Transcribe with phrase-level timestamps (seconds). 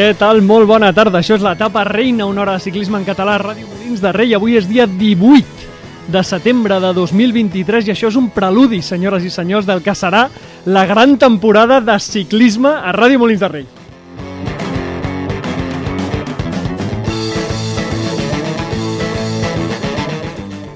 [0.00, 0.38] Què tal?
[0.40, 1.20] Molt bona tarda.
[1.20, 4.30] Això és l'etapa reina, una hora de ciclisme en català Ràdio Molins de Rei.
[4.32, 9.34] Avui és dia 18 de setembre de 2023 i això és un preludi, senyores i
[9.34, 10.22] senyors, del que serà
[10.64, 13.68] la gran temporada de ciclisme a Ràdio Molins de Rei.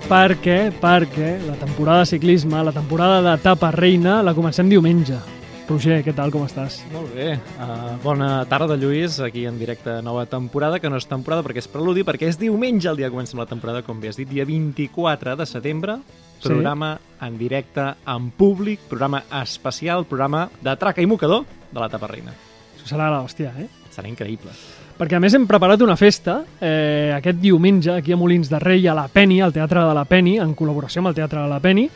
[0.05, 5.34] Perquè, perquè la temporada de ciclisme, la temporada d'etapa reina, la comencem diumenge.
[5.65, 6.83] Roger, què tal, com estàs?
[6.93, 7.39] Molt bé.
[7.57, 11.69] Uh, bona tarda, Lluís, aquí en directe nova temporada, que no és temporada perquè és
[11.73, 14.45] preludi, perquè és diumenge el dia que comencem la temporada, com bé has dit, dia
[14.45, 15.97] 24 de setembre,
[16.45, 17.17] programa sí.
[17.27, 22.37] en directe, en públic, programa especial, programa de traca i mocador de la Tapa Reina.
[22.77, 23.71] Això serà l'hòstia, eh?
[23.95, 24.53] Serà increïble.
[24.99, 28.85] Perquè a més hem preparat una festa eh, aquest diumenge aquí a Molins de Rei,
[28.87, 31.63] a la Peni, al Teatre de la Peni, en col·laboració amb el Teatre de la
[31.65, 31.89] Peni,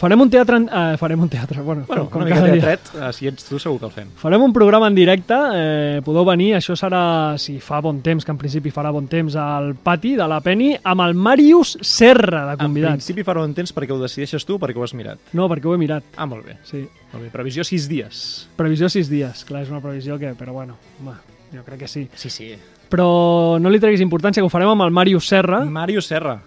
[0.00, 0.56] Farem un teatre...
[0.56, 3.44] En, eh, farem un teatre, bueno, Bueno, com, com una mica teatret, uh, si ets
[3.44, 4.08] tu segur que el fem.
[4.16, 8.32] Farem un programa en directe, eh, podeu venir, això serà, si fa bon temps, que
[8.32, 12.56] en principi farà bon temps, al pati de la Peni, amb el Màrius Serra de
[12.56, 12.96] En convidats.
[12.96, 15.20] principi farà un temps perquè ho decideixes tu o perquè ho has mirat.
[15.36, 16.56] No, perquè ho he mirat, Ah, molt bé.
[16.64, 16.86] sí.
[17.12, 17.30] Molt bé.
[17.34, 18.48] Previsió 6 dies.
[18.56, 21.12] Previsió sis dies, clar, és una previsió que, però bueno, home,
[21.52, 22.08] jo crec que sí.
[22.14, 22.54] Sí, sí.
[22.88, 26.38] Però no li treguis importància, que ho farem amb el Màrius Serra, Mario Serra.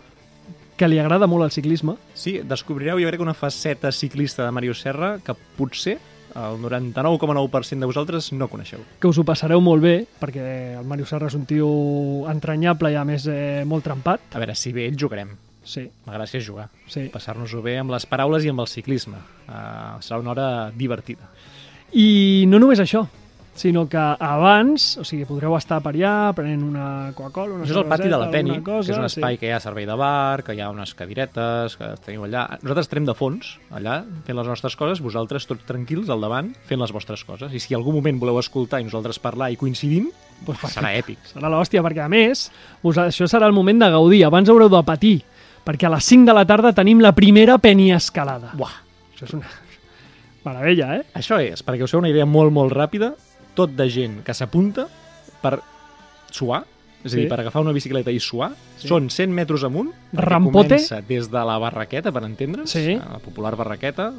[0.77, 1.95] Que li agrada molt el ciclisme.
[2.13, 5.99] Sí, descobrireu, jo crec, una faceta ciclista de Mario Serra que potser
[6.33, 8.79] el 99,9% de vosaltres no coneixeu.
[8.99, 11.67] que us ho passareu molt bé, perquè el Màrius Serra és un tio
[12.31, 14.33] entranyable i a més eh, molt trempat.
[14.33, 15.35] A veure, si bé ets, jugarem.
[15.63, 16.69] Sí, La gràcia és jugar.
[16.89, 17.05] sí.
[17.13, 19.15] Passar-nos-ho bé amb les paraules i amb el ciclisme.
[19.47, 21.29] Uh, serà una hora divertida.
[21.93, 23.05] I no només això,
[23.55, 27.81] sinó que abans, o sigui, podreu estar per allà prenent una Coca-Cola, una Això és
[27.83, 29.41] el pati de la Penny, cosa, que és un espai sí.
[29.41, 32.47] que hi ha servei de bar, que hi ha unes cadiretes, que teniu allà.
[32.63, 36.81] Nosaltres estarem de fons, allà, fent les nostres coses, vosaltres tots tranquils al davant, fent
[36.81, 37.53] les vostres coses.
[37.53, 40.09] I si algun moment voleu escoltar i nosaltres parlar i coincidim,
[40.43, 41.21] Pues serà èpic.
[41.29, 42.49] Serà l'hòstia, perquè a més,
[42.83, 44.23] us, això serà el moment de gaudir.
[44.27, 45.17] Abans haureu de patir,
[45.63, 47.55] perquè a les 5 de la tarda tenim la primera
[47.95, 48.51] escalada.
[48.53, 48.73] Buah,
[49.13, 49.47] Això és una
[50.43, 51.03] meravella, eh?
[51.15, 53.13] Això és, perquè us feu una idea molt, molt ràpida,
[53.53, 54.87] tot de gent que s'apunta
[55.41, 55.59] per
[56.31, 56.65] suar,
[57.03, 57.21] és a Sí.
[57.21, 58.87] dir, per agafar una bicicleta i suar, Sí.
[58.87, 60.69] són 100 metres amunt, Rampote.
[60.69, 62.95] comença des de la barraqueta, per entendre's, Sí.
[62.95, 64.13] la popular barraqueta,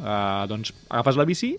[0.44, 1.56] eh, doncs agafes la bici,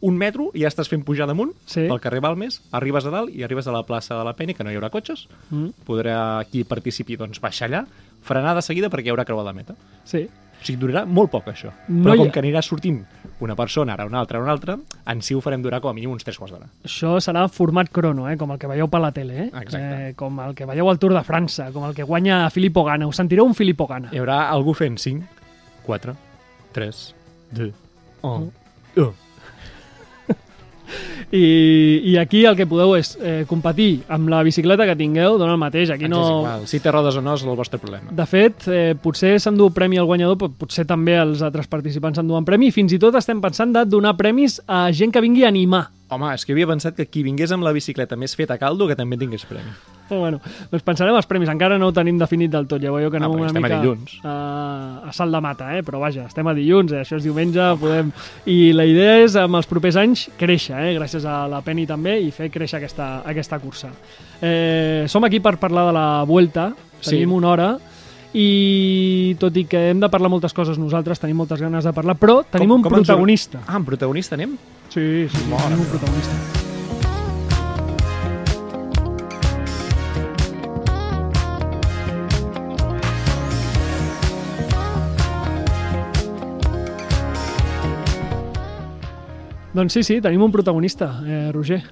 [0.00, 1.86] un metro i ja estàs fent pujar damunt Sí.
[1.88, 4.62] pel carrer Balmes, arribes a dalt i arribes a la plaça de la Peni, que
[4.62, 7.86] no hi haurà cotxes, Mm, podrà qui participi doncs, baixar allà,
[8.22, 9.74] frenar de seguida perquè hi haurà creuat la meta.
[10.04, 10.28] sí.
[10.58, 11.70] O sigui, durarà molt poc, això.
[11.88, 13.04] No Però hi com ha- que anirà sortint
[13.40, 16.10] una persona, ara una altra, una altra, en si ho farem durar com a mínim
[16.14, 16.70] uns 3 quarts d'hora.
[16.88, 18.36] Això serà format crono, eh?
[18.40, 19.50] com el que veieu per la tele, eh?
[19.52, 19.82] Exacte.
[20.10, 20.14] eh?
[20.16, 23.06] com el que veieu al Tour de França, com el que guanya Filippo Gana.
[23.06, 24.08] Us sentireu un Filippo Gana.
[24.12, 25.26] Hi haurà algú fent 5,
[25.86, 26.16] 4,
[26.72, 27.04] 3,
[27.60, 27.72] 2,
[28.22, 28.50] 1,
[28.96, 29.25] 1.
[31.32, 35.56] I, I aquí el que podeu és eh, competir amb la bicicleta que tingueu, dona
[35.56, 35.90] el mateix.
[35.90, 36.22] Aquí no...
[36.42, 36.66] igual.
[36.70, 38.14] Si té rodes o no és el vostre problema.
[38.14, 42.46] De fet, eh, potser s'endú premi al guanyador, però potser també els altres participants s'enduen
[42.46, 45.88] premi, fins i tot estem pensant de donar premis a gent que vingui a animar.
[46.14, 48.86] Home, és que havia pensat que qui vingués amb la bicicleta més feta a caldo
[48.86, 49.74] que també tingués premi.
[50.22, 50.38] Bueno,
[50.70, 53.30] doncs pensarem els premis, encara no ho tenim definit del tot, ja veieu que anem
[53.32, 54.14] perquè una estem a mica dilluns.
[54.22, 54.34] A,
[55.08, 55.82] a salt de mata, eh?
[55.82, 57.00] però vaja, estem a dilluns, eh?
[57.02, 58.12] això és diumenge, podem...
[58.46, 60.94] I la idea és, amb els propers anys, créixer, eh?
[60.98, 63.90] gràcies a la Penny també, i fer créixer aquesta, aquesta cursa.
[64.40, 67.10] Eh, som aquí per parlar de la Vuelta, Sí.
[67.10, 67.66] tenim una hora,
[68.34, 72.16] i tot i que hem de parlar moltes coses nosaltres, tenim moltes ganes de parlar,
[72.20, 73.60] però tenim Com- un com ens protagonista.
[73.66, 74.56] Ah, amb protagonista anem?
[74.88, 76.65] Sí, sí, Mare tenim un protagonista.
[89.76, 91.82] Doncs sí, sí, tenim un protagonista, eh, Roger.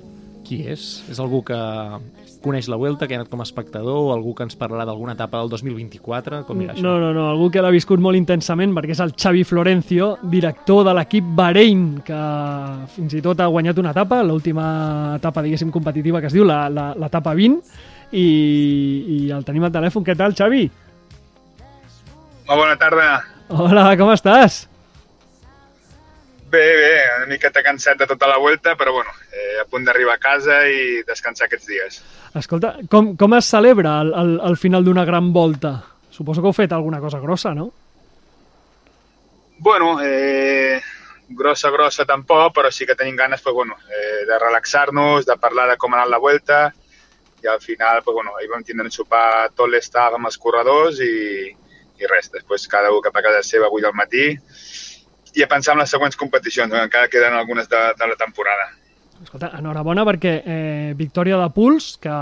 [0.44, 1.02] Qui és?
[1.08, 1.56] És algú que
[2.44, 5.14] coneix la Vuelta, que ha anat com a espectador, o algú que ens parlarà d'alguna
[5.16, 6.42] etapa del 2024?
[6.44, 6.82] Com mira això?
[6.84, 10.84] No, no, no, algú que l'ha viscut molt intensament perquè és el Xavi Florencio, director
[10.84, 12.19] de l'equip Bahrein, que
[12.96, 14.66] fins i tot ha guanyat una etapa, l'última
[15.16, 17.62] etapa, diguéssim, competitiva que es diu, la- la- l'etapa 20,
[18.12, 18.26] i,
[19.08, 20.04] i el tenim al telèfon.
[20.04, 20.66] Què tal, Xavi?
[22.46, 23.08] Molt bona tarda.
[23.48, 24.66] Hola, com estàs?
[26.54, 30.14] Bé, bé, una miqueta cansat de tota la volta, però bueno, eh, a punt d'arribar
[30.14, 31.96] a casa i descansar aquests dies.
[32.38, 35.80] Escolta, com, com es celebra el, el, el final d'una gran volta?
[36.14, 37.72] Suposo que heu fet alguna cosa grossa, no?
[39.66, 40.78] Bueno, eh,
[41.28, 45.66] grossa, grossa tampoc, però sí que tenim ganes pues, bueno, eh, de relaxar-nos, de parlar
[45.72, 46.60] de com ha anat la volta,
[47.42, 51.02] i al final pues, bueno, ahir vam tindre un sopar tot l'estaf amb els corredors
[51.02, 51.50] i,
[51.98, 54.36] i res, després cada un cap a casa seva avui al matí
[55.34, 58.70] i a pensar en les següents competicions, que encara queden algunes de, de la temporada.
[59.22, 62.12] escolta, enhorabona perquè eh, victòria de Puls, que,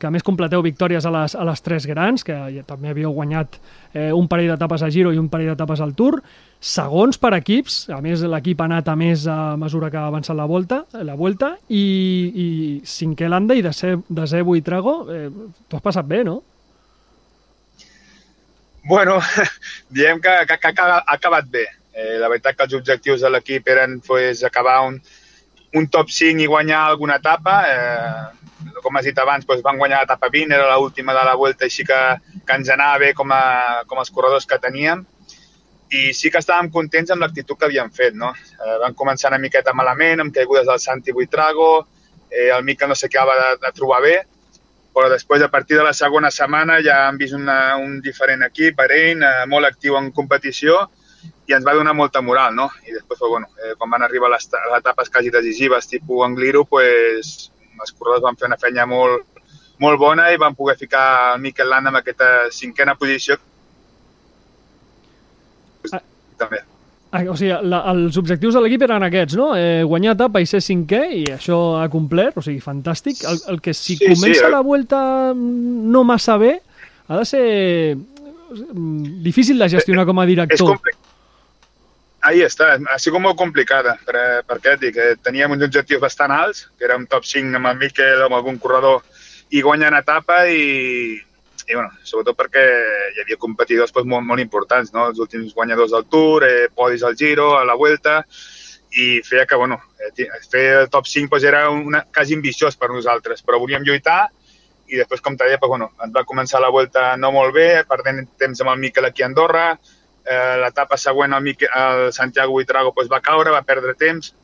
[0.00, 3.12] que a més completeu victòries a les, a les tres grans, que ja també havíeu
[3.12, 3.58] guanyat
[3.92, 6.18] eh, un parell d'etapes a Giro i un parell d'etapes al Tour,
[6.64, 10.36] segons per equips, a més l'equip ha anat a més a mesura que ha avançat
[10.38, 11.84] la volta, la volta i,
[12.44, 12.48] i
[12.88, 13.74] cinquè Landa i de
[14.08, 15.28] desè Buitrago, eh,
[15.68, 16.40] t'ho has passat bé, no?
[18.84, 19.20] Bueno,
[19.96, 21.64] diem que, que, que ha acabat bé.
[21.94, 24.98] Eh, la veritat que els objectius de l'equip eren pues, acabar un,
[25.78, 27.56] un top 5 i guanyar alguna etapa.
[27.70, 31.68] Eh, com has dit abans, doncs van guanyar l'etapa 20, era l'última de la volta,
[31.68, 32.00] així que,
[32.46, 35.04] que ens anava bé com, a, com els corredors que teníem
[35.94, 38.32] i sí que estàvem contents amb l'actitud que havíem fet, no?
[38.34, 41.86] Eh, van començar una miqueta malament, amb caigudes del Santi Buitrago,
[42.30, 44.16] eh, el Miquel no s'acaba de, de trobar bé,
[44.94, 48.76] però després, a partir de la segona setmana, ja hem vist una, un diferent equip,
[48.78, 50.80] Bahrein, eh, molt actiu en competició,
[51.46, 52.70] i ens va donar molta moral, no?
[52.86, 56.64] I després, pues, bueno, eh, quan van arribar les, les etapes quasi decisives, tipus Angliru,
[56.64, 57.50] pues,
[57.80, 59.26] els corredors van fer una feina molt,
[59.82, 63.36] molt bona i van poder ficar el Miquel Landa en aquesta cinquena posició
[66.38, 66.62] també.
[67.14, 69.52] Ah, o sigui, la, els objectius de l'equip eren aquests, no?
[69.54, 73.22] Eh, guanyar etapa i ser cinquè, i això ha complert, o sigui, fantàstic.
[73.30, 74.50] El, el que si sí, comença sí, eh?
[74.50, 74.98] la volta
[75.36, 76.56] no massa bé,
[77.06, 77.44] ha de ser
[77.94, 80.74] mm, difícil de gestionar com a director.
[82.24, 84.16] Ahí està, ha sigut molt complicada, per,
[84.48, 87.80] perquè dic, eh, teníem uns objectius bastant alts, que era un top 5 amb el
[87.82, 89.02] Miquel amb algun corredor,
[89.52, 91.18] i guanyant etapa i,
[91.68, 92.62] i bueno, sobretot perquè
[93.14, 95.08] hi havia competidors pues, molt, molt importants, no?
[95.10, 98.22] els últims guanyadors del Tour, eh, podis al Giro, a la Vuelta,
[98.94, 102.88] i feia que, bueno, eh, fer el top 5 pues, era una, quasi ambiciós per
[102.92, 104.22] nosaltres, però volíem lluitar
[104.88, 107.68] i després, com t'ha dit, pues, bueno, ens va començar la Vuelta no molt bé,
[107.88, 109.66] perdent temps amb el Miquel aquí a Andorra,
[110.24, 114.34] eh, l'etapa següent el, Miquel, el Santiago Buitrago pues, va caure, va perdre temps,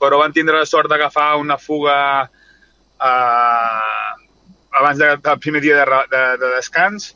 [0.00, 4.10] però van tindre la sort d'agafar una fuga eh,
[4.80, 7.12] abans de, del primer dia de, de, de descans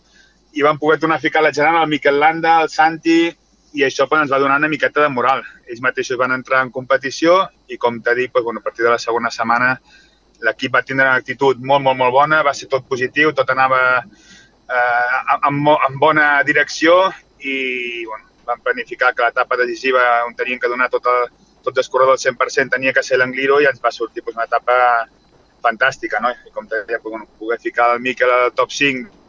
[0.55, 3.33] i van poder tornar a ficar la Gerana, el Miquel Landa, el Santi,
[3.75, 5.43] i això pues, ens va donar una miqueta de moral.
[5.67, 8.93] Ells mateixos van entrar en competició i, com t'he dit, pues, bueno, a partir de
[8.93, 9.75] la segona setmana
[10.45, 13.81] l'equip va tindre una actitud molt, molt, molt bona, va ser tot positiu, tot anava
[13.99, 16.99] eh, amb bona direcció
[17.45, 21.29] i bueno, vam planificar que l'etapa decisiva on tenien que donar tot el,
[21.65, 24.49] tots els corredors al 100% tenia que ser l'Angliro i ens va sortir pues, una
[24.49, 24.77] etapa
[25.65, 26.33] fantàstica, no?
[26.33, 29.23] I com deia, bueno, poder ficar el Miquel al top 5.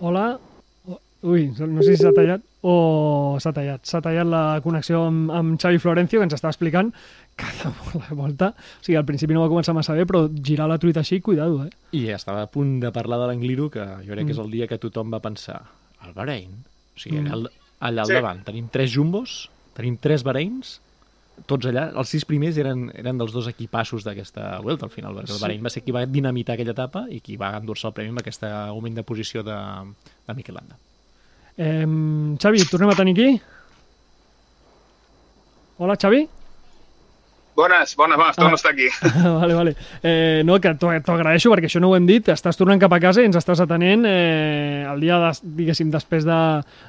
[0.00, 0.26] Hola.
[1.26, 3.84] Ui, no sé si s'ha tallat o s'ha tallat.
[3.86, 6.90] S'ha tallat la connexió amb, amb Xavi Florencio, que ens estava explicant
[7.38, 7.72] cada
[8.22, 8.52] volta.
[8.56, 11.62] O sigui, al principi no va començar massa bé, però girar la truita així, cuidado,
[11.66, 11.70] eh?
[11.96, 14.26] I estava a punt de parlar de l'Angliru, que jo crec mm.
[14.26, 14.46] que és mm.
[14.46, 15.60] el dia que tothom va pensar
[16.06, 16.56] el Bahrein.
[16.96, 17.36] O sigui, mm.
[17.36, 17.52] allà,
[17.90, 18.18] allà al sí.
[18.18, 19.38] davant tenim tres jumbos,
[19.78, 20.80] tenim tres Bahreins,
[21.46, 25.34] tots allà, els sis primers eren, eren dels dos equipassos d'aquesta Vuelta al final, perquè
[25.34, 25.36] sí.
[25.36, 28.14] el Bahrein va ser qui va dinamitar aquella etapa i qui va endur-se el premi
[28.14, 29.56] amb aquest augment de posició de,
[30.26, 30.80] de Miquel Landa.
[31.56, 31.86] Eh,
[32.38, 33.42] Xavi, tornem a tenir aquí?
[35.78, 36.28] Hola, Xavi?
[37.56, 38.52] Bones, bones, bones, torno ah.
[38.52, 38.88] a estar aquí.
[39.40, 39.76] vale, vale.
[40.02, 43.00] Eh, no, que t'ho agraeixo perquè això no ho hem dit, estàs tornant cap a
[43.00, 45.30] casa i ens estàs atenent eh, el dia, de,
[45.62, 46.36] diguéssim, després de,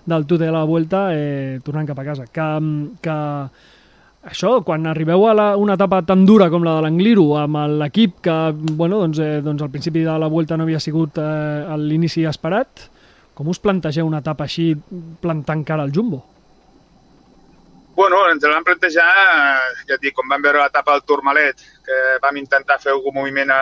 [0.04, 2.28] del tu de la Vuelta, eh, tornant cap a casa.
[2.28, 2.50] Que,
[3.00, 3.16] que
[4.28, 8.20] això, quan arribeu a la, una etapa tan dura com la de l'Angliru, amb l'equip
[8.28, 12.28] que, bueno, doncs, eh, doncs al principi de la Vuelta no havia sigut eh, l'inici
[12.28, 12.90] esperat,
[13.38, 14.72] com us plantegeu una etapa així
[15.22, 16.24] plantant cara al Jumbo?
[17.98, 19.06] Bueno, ens el vam plantejar,
[19.90, 23.50] ja et dic, quan vam veure l'etapa del Tourmalet, que vam intentar fer algun moviment
[23.54, 23.62] a,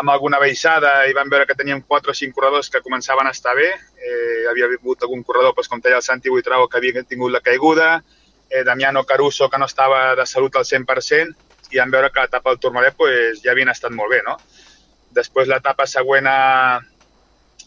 [0.00, 3.32] amb alguna baixada i vam veure que teníem 4 o 5 corredors que començaven a
[3.36, 3.68] estar bé.
[3.96, 7.42] Eh, havia hagut algun corredor, doncs, com deia el Santi Buitrago, que havia tingut la
[7.44, 7.90] caiguda,
[8.48, 11.36] eh, Damiano Caruso, que no estava de salut al 100%,
[11.72, 14.36] i vam veure que l'etapa del Tourmalet pues, ja havien estat molt bé, no?
[15.12, 16.80] Després l'etapa següent, a,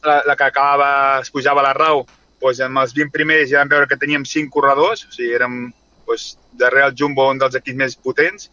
[0.07, 2.05] la, la que acabava, es pujava la Rau,
[2.39, 5.59] pues, amb els 20 primers ja vam veure que teníem 5 corredors, o sigui, érem
[6.05, 8.49] pues, darrere el Jumbo un dels equips més potents,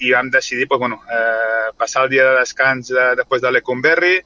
[0.00, 4.16] i vam decidir pues, bueno, eh, passar el dia de descans de, després de l'Ecumberri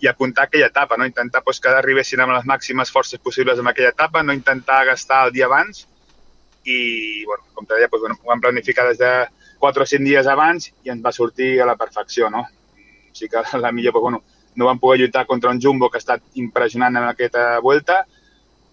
[0.00, 1.06] i apuntar aquella etapa, no?
[1.06, 5.26] intentar pues, que arribessin amb les màximes forces possibles en aquella etapa, no intentar gastar
[5.26, 5.86] el dia abans,
[6.64, 9.12] i, bueno, com te deia, doncs, bueno, ho vam planificar des de
[9.58, 12.44] 4 o 5 dies abans i ens va sortir a la perfecció, no?
[12.44, 14.22] O sigui que la millor, doncs, bueno,
[14.58, 18.02] no vam poder lluitar contra un Jumbo que ha estat impressionant en aquesta volta,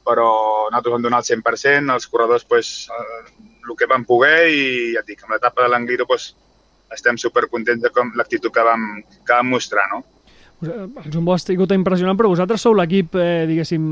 [0.05, 0.29] però
[0.71, 4.65] nosaltres vam donar el 100%, els corredors pues, eh, el que vam poder i
[4.95, 6.31] ja et dic, amb l'etapa de l'Angliru pues,
[6.93, 10.03] estem supercontents de com l'actitud que, vam, que vam mostrar, no?
[10.65, 13.89] El Jumbo ha estat impressionant, però vosaltres sou l'equip, eh, diguéssim,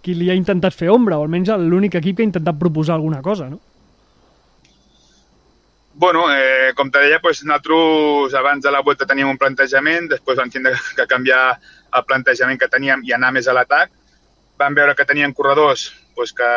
[0.00, 3.20] qui li ha intentat fer ombra, o almenys l'únic equip que ha intentat proposar alguna
[3.20, 3.60] cosa, no?
[6.00, 10.38] Bueno, eh, com te deia, doncs, nosaltres abans de la volta teníem un plantejament, després
[10.38, 11.40] vam tindre que canviar
[11.98, 13.90] el plantejament que teníem i anar més a l'atac.
[14.56, 16.48] Vam veure que tenien corredors doncs, que,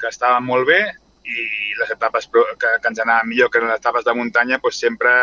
[0.00, 1.44] que estaven molt bé i
[1.78, 5.14] les etapes que, que ens anaven millor que les etapes de muntanya doncs, sempre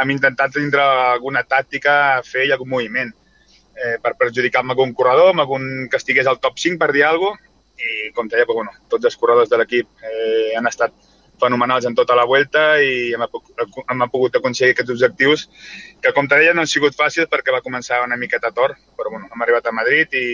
[0.00, 5.34] hem intentat tindre alguna tàctica fer i algun moviment eh, per perjudicar amb algun corredor,
[5.34, 7.44] amb algun que estigués al top 5 per dir alguna cosa
[7.84, 10.96] i com deia, doncs, bueno, tots els corredors de l'equip eh, han estat
[11.40, 15.46] fenomenals en tota la volta i hem, hem pogut aconseguir aquests objectius
[16.02, 19.14] que, com te deia, no han sigut fàcils perquè va començar una miqueta tort, però
[19.14, 20.28] bueno, hem arribat a Madrid i,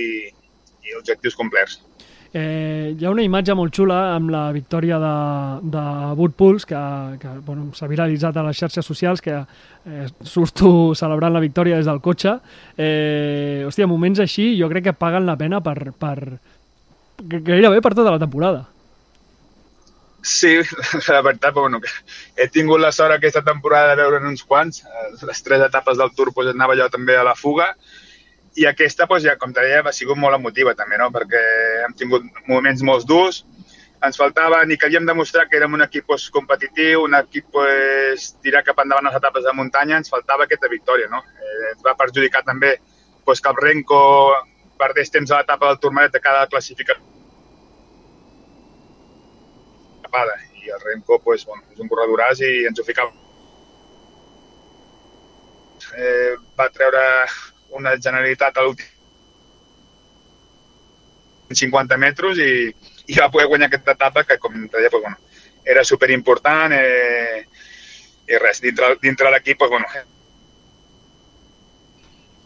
[0.85, 1.81] i objectius complerts.
[2.35, 5.11] Eh, hi ha una imatge molt xula amb la victòria de,
[5.71, 6.81] de Pulse que,
[7.23, 11.87] que bueno, s'ha viralitzat a les xarxes socials que eh, surto celebrant la victòria des
[11.87, 12.35] del cotxe
[12.77, 16.41] eh, hòstia, moments així jo crec que paguen la pena per, per
[17.23, 18.65] gairebé per tota la temporada
[20.25, 20.57] Sí,
[21.09, 21.81] la veritat, bueno,
[22.37, 24.81] he tingut la sort aquesta temporada de veure uns quants.
[25.21, 27.75] Les tres etapes del Tour pues, anava jo també a la fuga
[28.57, 31.11] i aquesta, pues, ja, com te deia, ha sigut molt emotiva també, no?
[31.13, 31.43] perquè
[31.85, 33.43] hem tingut moments molt durs,
[34.05, 38.31] ens faltava ni que havíem demostrar que érem un equip pues, competitiu, un equip pues,
[38.41, 41.11] tirar cap endavant les etapes de muntanya, ens faltava aquesta victòria.
[41.13, 41.21] No?
[41.21, 42.79] Eh, ens va perjudicar també
[43.27, 44.01] pues, que el Renko
[44.81, 47.14] perdés temps a l'etapa del Tourmalet de cada classificació
[50.15, 53.13] escapada i el Remco pues, bueno, és un corredoràs i ens ho ficava.
[55.95, 57.03] Eh, va treure
[57.75, 58.87] una generalitat a l'últim
[61.55, 62.73] 50 metres i,
[63.07, 65.17] i va poder guanyar aquesta etapa que, com deia, pues, bueno,
[65.65, 67.45] era superimportant eh,
[68.27, 69.87] i res, dintre, dintre l'equip, pues, bueno,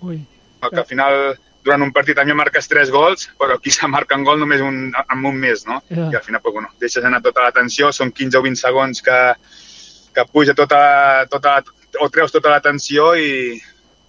[0.02, 0.24] Ui.
[0.68, 4.24] que al final durant un partit mi marques tres gols, però aquí se marca un
[4.24, 5.82] gol només un, amb un mes, no?
[5.90, 6.08] Yeah.
[6.12, 9.18] I al final, pues, bueno, deixes anar tota l'atenció, són 15 o 20 segons que,
[10.16, 10.80] que puja tota,
[11.28, 11.58] tota,
[12.00, 13.58] o treus tota l'atenció i,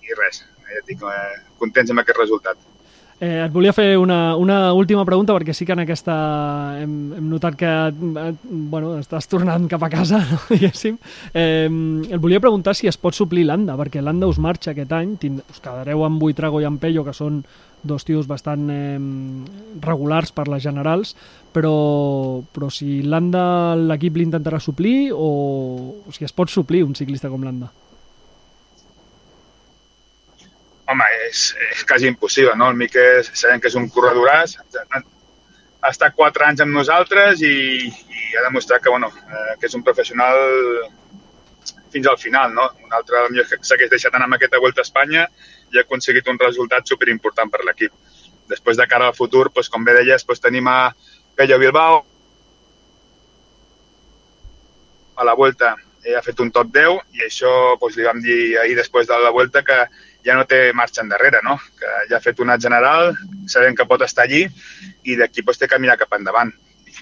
[0.07, 2.59] i res, ja et dic, eh, contents amb aquest resultat.
[3.19, 6.13] Eh, et volia fer una, una última pregunta perquè sí que en aquesta
[6.79, 10.37] hem, hem notat que eh, bueno, estàs tornant cap a casa, no?
[10.47, 10.95] diguéssim.
[11.33, 15.17] Eh, et volia preguntar si es pot suplir l'Anda, perquè l'Anda us marxa aquest any,
[15.19, 17.41] tind us quedareu amb Buitrago i amb Pello, que són
[17.83, 18.95] dos tios bastant eh,
[19.83, 21.11] regulars per les generals,
[21.51, 21.75] però,
[22.55, 25.29] però si l'Anda l'equip l'intentarà suplir o,
[26.07, 27.67] o si es pot suplir un ciclista com l'Anda?
[30.89, 32.69] home, és, és quasi impossible, no?
[32.71, 34.57] El Miquel sabem que és un corredoràs,
[35.79, 37.53] ha estat quatre anys amb nosaltres i,
[37.87, 40.39] i ha demostrat que, bueno, eh, que és un professional
[41.93, 42.67] fins al final, no?
[42.85, 45.25] Un altre que s'hagués deixat anar amb aquesta Volta a Espanya
[45.71, 47.93] i ha aconseguit un resultat superimportant per l'equip.
[48.49, 50.79] Després de cara al futur, doncs, com bé deies, doncs, tenim a
[51.37, 52.01] Pello Bilbao
[55.19, 58.57] a la Volta eh, ha fet un top 10 i això doncs, li vam dir
[58.61, 59.79] ahir després de la Volta que
[60.25, 61.57] ja no té marxa endarrere, no?
[61.79, 63.13] que ja ha fet una general,
[63.47, 64.45] sabem que pot estar allí
[65.03, 66.51] i d'aquí doncs, té que mirar cap endavant.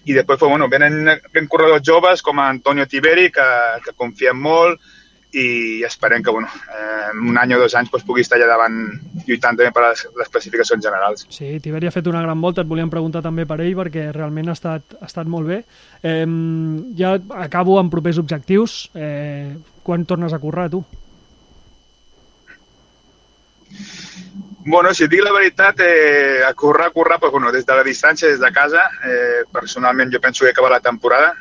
[0.07, 1.01] I després bueno, venen,
[1.33, 3.47] venen corredors joves com Antonio Tiberi, que,
[3.83, 4.79] que confiem molt
[5.38, 8.77] i esperem que bueno, eh, un any o dos anys doncs, pugui estar allà davant
[9.27, 11.25] lluitant també per les, les classificacions generals.
[11.33, 14.53] Sí, Tiberi ha fet una gran volta, et volíem preguntar també per ell perquè realment
[14.53, 15.63] ha estat, ha estat molt bé.
[16.01, 16.24] Eh,
[16.97, 18.86] ja acabo amb propers objectius.
[18.95, 20.86] Eh, quan tornes a currar, tu?
[24.69, 27.84] Bueno, si dic la veritat, eh, a currar, a currar, pues, bueno, des de la
[27.84, 31.34] distància, des de casa, eh, personalment jo penso que acaba la temporada.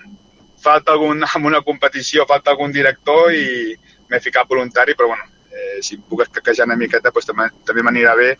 [0.63, 3.75] Falta algun, amb una competició, falta algun director i
[4.09, 8.15] m'he ficat voluntari, però bueno, eh, si puc escaquejar una miqueta pues, també, també m'anirà
[8.15, 8.31] bé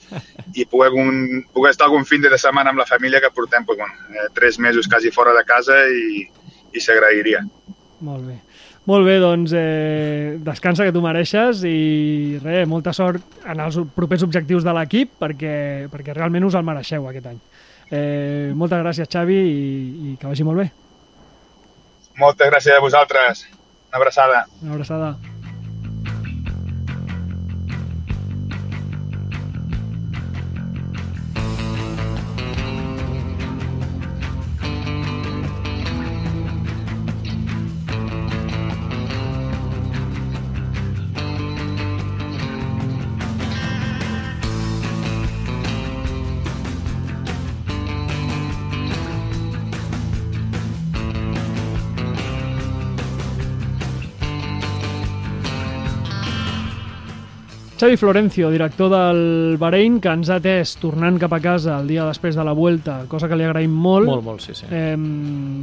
[0.55, 3.79] i poder, algun, poder estar algun fin de setmana amb la família que portem pues,
[3.79, 6.29] bueno, eh, tres mesos quasi fora de casa i,
[6.73, 7.43] i s'agrairia.
[8.07, 8.39] Molt bé.
[8.87, 14.23] Molt bé, doncs eh, descansa que tu mereixes i res, molta sort en els propers
[14.23, 15.55] objectius de l'equip perquè,
[15.91, 17.41] perquè realment us el mereixeu aquest any.
[17.91, 20.69] Eh, moltes gràcies, Xavi, i, i que vagi molt bé.
[22.23, 23.49] Moltes gràcies a vosaltres.
[23.91, 24.45] Una abraçada.
[24.63, 25.36] Una abraçada.
[57.87, 62.03] Xavi Florencio, director del Bahrein, que ens ha atès tornant cap a casa el dia
[62.03, 64.09] després de la Vuelta, cosa que li agraïm molt.
[64.09, 64.67] Molt, molt, sí, sí.
[64.75, 64.97] Eh,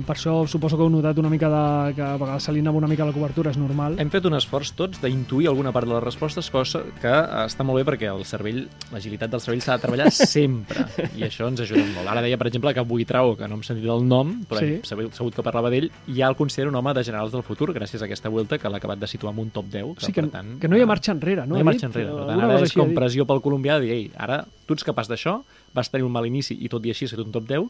[0.07, 1.63] per això suposo que heu notat una mica de...
[1.97, 3.97] que a vegades se li anava una mica la cobertura, és normal.
[3.99, 7.11] Hem fet un esforç tots d'intuir alguna part de les respostes, cosa que
[7.41, 8.61] està molt bé perquè el cervell,
[8.95, 10.87] l'agilitat del cervell s'ha de treballar sempre,
[11.19, 12.07] i això ens ajuda molt.
[12.07, 14.77] Ara deia, per exemple, que Buitrao, que no hem sentit el nom, però Sí.
[14.77, 17.73] hem sabut, sabut que parlava d'ell, ja el considera un home de generals del futur,
[17.75, 19.99] gràcies a aquesta vuelta que l'ha acabat de situar en un top 10.
[20.07, 21.57] Sí, que, per tant, que no hi ha marxa enrere, no?
[21.57, 22.12] no hi ha marxa enrere.
[22.17, 25.09] Per tant, ara és com pressió pel colombià de dir, ei, ara tu ets capaç
[25.11, 25.39] d'això,
[25.73, 27.67] vas tenir un mal inici i tot i així fet un top 10,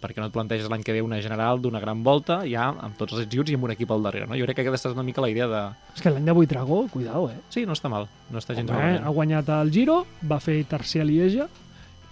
[0.00, 3.12] perquè no et planteges l'any que ve una general d'una gran volta, ja amb tots
[3.12, 4.26] els ets i amb un equip al darrere.
[4.26, 4.38] No?
[4.40, 5.60] Jo crec que aquesta és una mica la idea de...
[5.94, 7.36] És que l'any de Buitrago, cuidao, eh?
[7.52, 9.04] Sí, no està mal, no està gens Home, malament.
[9.04, 9.98] ha guanyat el Giro,
[10.30, 11.48] va fer tercer a Lieja,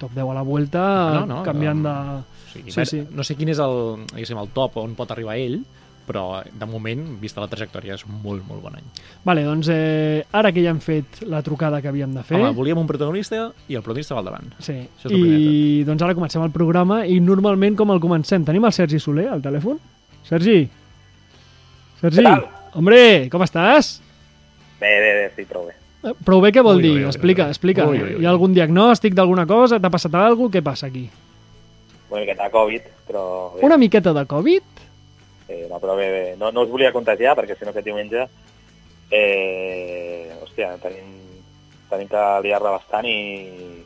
[0.00, 0.84] top 10 a la Vuelta,
[1.20, 1.94] No, no, canviant de...
[2.20, 3.02] O sigui, Sí, sí.
[3.14, 5.60] No sé quin és el, el top on pot arribar ell,
[6.10, 8.86] però de moment, vista la trajectòria, és un molt, molt bon any.
[9.24, 12.40] Vale, doncs eh, ara que ja hem fet la trucada que havíem de fer...
[12.40, 14.50] Home, volíem un protagonista i el protagonista va al davant.
[14.58, 18.42] Sí, Això és i doncs ara comencem el programa i normalment com el comencem?
[18.48, 19.78] Tenim el Sergi Soler al telèfon?
[20.26, 20.64] Sergi?
[22.00, 22.18] Sergi?
[22.20, 22.48] Què tal?
[22.80, 23.00] Hombre,
[23.30, 23.98] com estàs?
[24.80, 25.76] Bé, bé, bé, sí, prou bé.
[26.00, 26.92] Eh, Prou bé què vol Ui, dir?
[26.96, 27.54] ui, ui, explica, ui.
[27.54, 27.86] explica.
[27.86, 28.22] Ui, ui, ui.
[28.22, 29.78] Hi ha algun diagnòstic d'alguna cosa?
[29.78, 30.54] T'ha passat alguna cosa?
[30.56, 31.06] Què passa aquí?
[32.10, 33.24] Una miqueta de Covid, però
[33.54, 33.60] bé.
[33.68, 34.80] Una miqueta de Covid?
[35.50, 36.24] Eh, no, però bé, bé.
[36.38, 38.28] No, no us volia contagiar, perquè si no aquest diumenge...
[39.10, 41.08] Eh, hòstia, tenim,
[41.90, 43.16] tenim que liar-la bastant i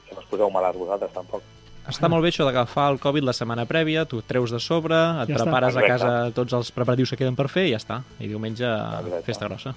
[0.04, 1.40] que no us poseu malats vosaltres, tampoc.
[1.88, 5.28] Està molt bé això d'agafar el Covid la setmana prèvia, tu treus de sobre, et
[5.32, 5.44] Ja està.
[5.48, 5.96] prepares a Correcte.
[6.04, 8.02] casa tots els preparatius que queden per fer i ja està.
[8.20, 9.22] I diumenge, Exacte.
[9.24, 9.74] festa grossa.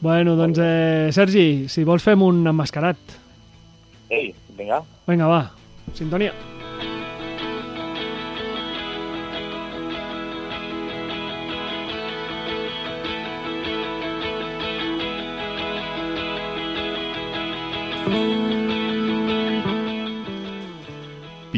[0.00, 2.96] Bueno, doncs, eh, Sergi, si vols fem un emmascarat.
[4.10, 4.82] Ei, vinga.
[5.06, 5.42] Vinga, va.
[5.94, 6.32] Sintonia.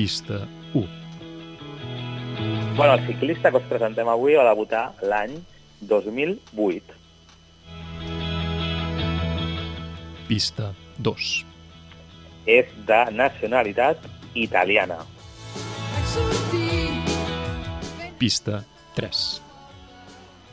[0.00, 0.88] Pista 1.
[2.74, 5.34] Bueno, el ciclista que us presentem avui va debutar l'any
[5.90, 6.94] 2008.
[10.30, 10.70] Pista
[11.04, 11.26] 2.
[12.54, 15.02] És de nacionalitat italiana.
[18.24, 18.62] Pista
[18.96, 19.20] 3.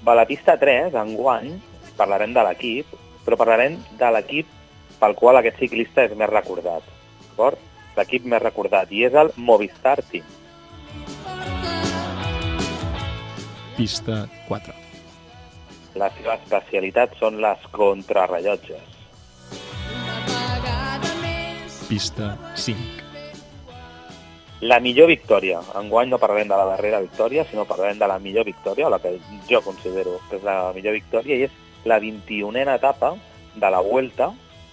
[0.04, 1.56] Va, la pista 3, enguany,
[1.96, 2.92] parlarem de l'equip,
[3.24, 4.52] però parlarem de l'equip
[5.00, 6.84] pel qual aquest ciclista és més recordat.
[7.30, 7.64] D'acord?
[7.98, 10.26] L'equip més recordat, i és el Movistar Team.
[13.78, 14.76] Pista 4.
[15.98, 18.94] La seva especialitat són les contrarrellotges.
[21.88, 23.08] Pista 5.
[24.62, 25.62] La millor victòria.
[25.78, 29.02] Enguany no parlarem de la darrera victòria, sinó parlarem de la millor victòria, o la
[29.02, 29.16] que
[29.50, 33.14] jo considero que és la millor victòria, i és la 21a etapa
[33.56, 34.32] de la Vuelta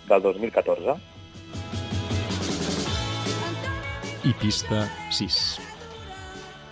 [0.08, 1.13] del 2014.
[4.24, 5.60] I pista 6.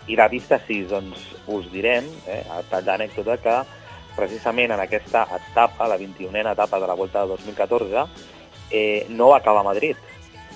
[0.08, 1.20] I la pista 6, doncs,
[1.52, 3.56] us direm, eh, a tall d'anècdota, que
[4.16, 8.06] precisament en aquesta etapa, la 21a etapa de la Volta de 2014,
[8.70, 10.00] eh, no va acabar a Madrid,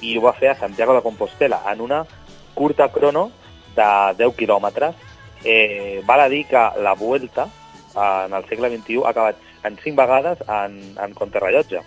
[0.01, 2.07] i ho va fer a Santiago de Compostela, en una
[2.55, 3.31] curta crono
[3.77, 4.97] de 10 quilòmetres.
[5.45, 7.45] Eh, val a dir que la Vuelta,
[7.93, 11.85] eh, en el segle XXI, ha acabat en 5 vegades en, en contrarrellotge.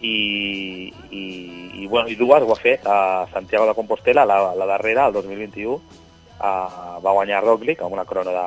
[0.00, 1.24] I, i,
[1.82, 5.14] i, bueno, i dues ho ha fet a Santiago de Compostela, la, la darrera, el
[5.16, 8.46] 2021, uh, va guanyar Roglic amb una crono de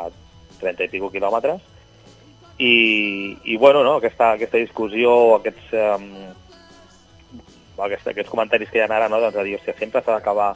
[0.62, 1.62] 30 i pico quilòmetres.
[2.60, 2.74] I,
[3.50, 6.10] i bueno, no, aquesta, aquesta discussió, aquests, um,
[7.80, 10.54] aquests, aquests comentaris que hi ha ara, no, doncs a dir, hòstia, sempre s'ha d'acabar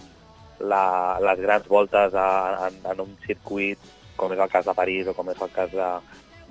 [0.64, 2.30] les grans voltes a,
[2.68, 3.80] en, en un circuit
[4.16, 5.90] com és el cas de París o com és el cas de,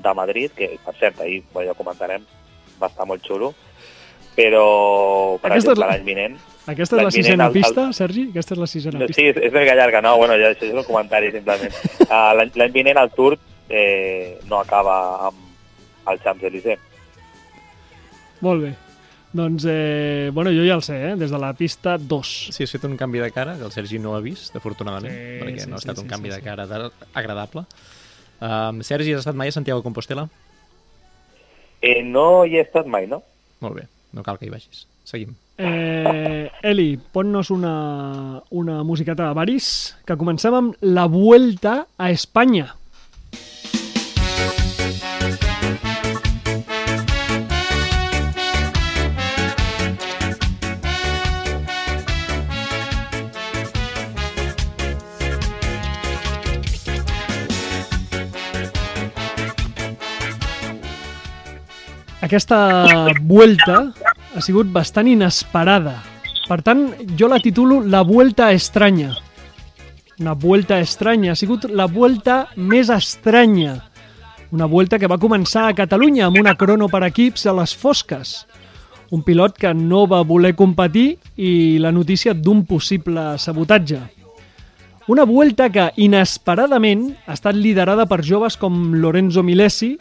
[0.03, 2.25] de Madrid, que per cert, ahir bueno, ja comentarem,
[2.81, 3.53] va estar molt xulo,
[4.37, 7.63] però per Aquesta és exemple la- l'any vinent Aquesta és la vinent sisena el- el-
[7.63, 8.29] pista, Sergi?
[8.31, 9.21] Aquesta és la sisena no, pista.
[9.21, 10.17] sí, és, mica llarga, no?
[10.17, 11.73] Bueno, ja, això és un comentari, simplement.
[12.13, 16.79] Uh, L'any vinent el Tour eh, no acaba amb el Champs-Élysées.
[18.41, 18.75] Molt bé.
[19.33, 21.17] Doncs, eh, bueno, jo ja el sé, eh?
[21.17, 22.49] des de la pista 2.
[22.53, 25.39] Sí, has fet un canvi de cara que el Sergi no ha vist, afortunadament, Sí,
[25.43, 26.45] perquè sí, no ha estat sí, un canvi sí, de sí.
[26.45, 26.91] cara de...
[27.15, 27.65] agradable.
[28.43, 30.29] Um, Sergi, has estat mai a Santiago de Compostela?
[31.81, 33.23] Eh, no hi he estat mai, no?
[33.61, 34.87] Molt bé, no cal que hi vagis.
[35.05, 35.35] Seguim.
[35.59, 42.73] Eh, Eli, ponnos una, una musiqueta de Baris, que comencem amb La Vuelta a Espanya.
[62.33, 63.93] Aquesta Vuelta
[64.33, 65.99] ha sigut bastant inesperada.
[66.47, 69.11] Per tant, jo la titulo La Vuelta Estranya.
[70.17, 71.35] Una Vuelta Estranya.
[71.35, 73.75] Ha sigut la Vuelta més estranya.
[74.49, 78.31] Una Vuelta que va començar a Catalunya amb una crono per equips a les fosques.
[79.13, 83.99] Un pilot que no va voler competir i la notícia d'un possible sabotatge.
[85.13, 89.99] Una Vuelta que, inesperadament, ha estat liderada per joves com Lorenzo Milesi,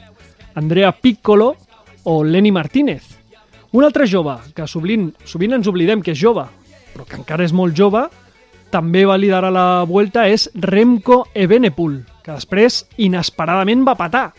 [0.56, 1.58] Andrea Piccolo
[2.04, 3.18] o Lenny Martínez.
[3.72, 6.44] Un altre jove, que sovint, sovint ens oblidem que és jove,
[6.92, 8.04] però que encara és molt jove,
[8.72, 14.30] també va liderar la Vuelta, és Remco Evenepoel, que després, inesperadament, va patar.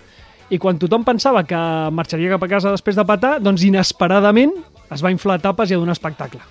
[0.52, 1.60] I quan tothom pensava que
[1.92, 4.52] marxaria cap a casa després de patar, doncs inesperadament
[4.92, 6.42] es va inflar tapes i a donar espectacle.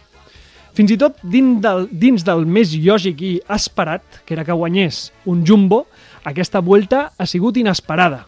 [0.74, 5.10] Fins i tot dins del, dins del més lògic i esperat, que era que guanyés
[5.28, 5.84] un jumbo,
[6.24, 8.24] aquesta Vuelta ha sigut inesperada.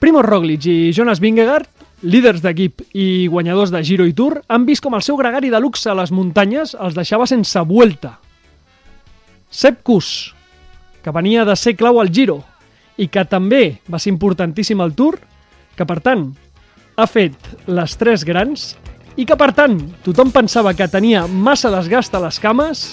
[0.00, 1.68] Primo Roglic i Jonas Vingegaard,
[2.08, 5.58] líders d'equip i guanyadors de Giro i Tour, han vist com el seu gregari de
[5.60, 8.14] luxe a les muntanyes els deixava sense vuelta.
[9.52, 10.32] Sepp Kuss,
[11.04, 12.38] que venia de ser clau al Giro
[12.96, 15.18] i que també va ser importantíssim al Tour,
[15.76, 16.30] que per tant
[16.96, 17.36] ha fet
[17.68, 18.70] les tres grans
[19.20, 22.86] i que per tant tothom pensava que tenia massa desgast a les cames,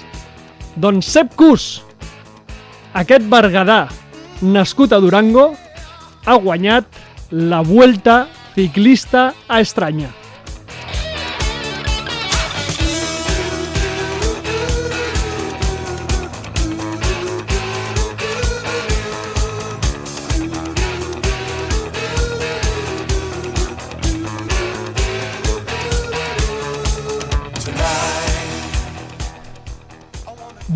[0.75, 1.85] doncs Sepp Kuss,
[2.91, 3.85] aquest berguedà
[4.43, 5.53] nascut a Durango,
[6.25, 6.85] ha guanyat
[7.31, 10.13] la Vuelta Ciclista a Estranya.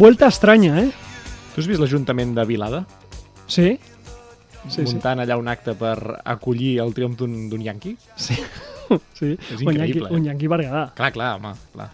[0.02, 0.90] Vuelta estranya, eh?
[1.54, 2.80] Tu has vist l'Ajuntament de Vilada?
[3.46, 3.76] Sí.
[4.68, 4.88] Sí, sí.
[4.92, 7.96] muntant allà un acte per acollir el triomf d'un yanqui?
[8.16, 8.38] Sí.
[9.20, 9.34] sí.
[9.34, 10.12] És un yanqui, eh?
[10.14, 10.86] un yanqui berguedà.
[10.98, 11.90] Clar, clar, home, clar.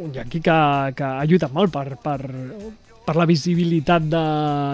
[0.00, 0.58] Un yanqui que,
[0.96, 2.18] que ha lluitat molt per, per,
[3.10, 4.20] per la visibilitat de,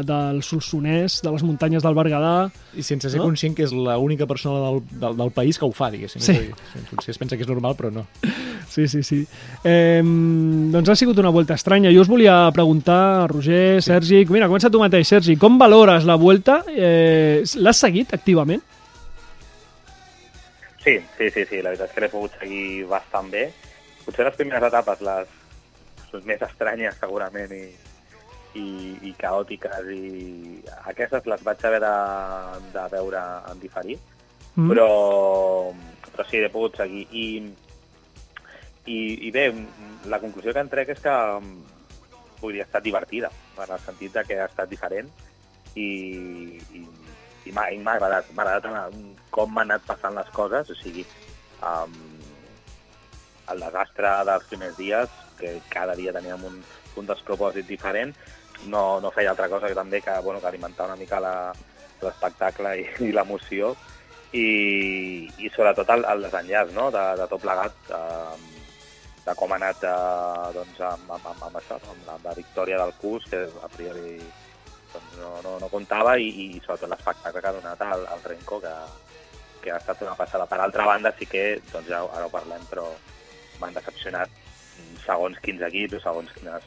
[0.04, 2.50] del Solsonès, de les muntanyes del Berguedà.
[2.76, 3.24] I sense ser No?
[3.30, 6.20] conscient que és l'única persona del, del, del país que ho fa, diguéssim.
[6.20, 6.34] Sí.
[6.76, 8.04] És Potser es pensa que és normal, però no.
[8.66, 9.20] Sí, sí, sí.
[9.64, 11.88] Eh, doncs ha sigut una volta estranya.
[11.94, 14.24] Jo us volia preguntar, Roger, Sergi...
[14.28, 15.36] Mira, comença tu mateix, Sergi.
[15.40, 16.58] Com valores la volta?
[16.74, 18.60] Eh, L'has seguit activament?
[20.82, 23.46] Sí, sí, sí, sí, la veritat és que l'he pogut seguir bastant bé.
[24.04, 25.32] Potser les primeres etapes, les,
[26.12, 27.64] les més estranyes segurament i,
[28.56, 31.94] i, i caòtiques, i aquestes les vaig haver de,
[32.74, 34.12] de veure en diferit,
[34.56, 34.70] Mm.
[34.72, 35.72] però,
[36.12, 37.04] però sí, l'he pogut seguir.
[37.12, 37.26] I,
[38.88, 39.50] i, I bé,
[40.08, 41.16] la conclusió que en trec és que
[42.40, 45.08] vull dir, ha estat divertida, en el sentit de que ha estat diferent
[45.74, 45.88] i,
[46.76, 46.82] i,
[47.48, 48.96] i m'ha agradat, m'ha agradat
[49.34, 51.04] com m'han anat passant les coses, o sigui,
[51.60, 51.96] um,
[53.52, 56.62] el desastre dels primers dies, que cada dia teníem un,
[56.96, 58.14] un despropòsit diferent,
[58.64, 62.86] no, no feia altra cosa que també que, bueno, que alimentar una mica l'espectacle i,
[63.08, 63.74] i l'emoció
[64.32, 66.90] i, i sobretot el, el desenllaç no?
[66.94, 68.54] de, de tot plegat, eh,
[69.26, 71.94] de com ha anat eh, doncs, amb, amb, amb, amb això, no?
[71.94, 74.16] amb, amb la victòria del CUS, que a priori
[74.92, 78.60] doncs, no, no, no comptava, i, i sobretot l'espectacle que ha donat el, el Renko,
[78.64, 78.74] que,
[79.62, 80.48] que ha estat una passada.
[80.50, 82.88] Per altra banda, sí que, doncs ja ara ho parlem, però
[83.60, 84.42] m'han decepcionat
[85.06, 86.64] segons quins equips o segons quines,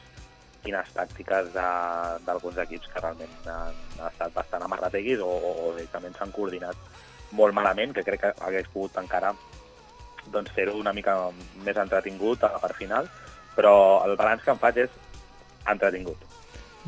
[0.64, 5.72] quines tàctiques de- d'alguns equips que realment han, han estat bastant amarrateguis o, o, o
[5.76, 6.76] directament s'han coordinat
[7.32, 9.32] molt malament, que crec que hagués pogut encara
[10.30, 11.16] doncs, fer-ho una mica
[11.64, 13.08] més entretingut a la part final,
[13.56, 13.72] però
[14.06, 14.90] el balanç que em faig és
[15.70, 16.18] entretingut.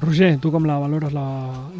[0.02, 1.26] Roger, tu com la valores la,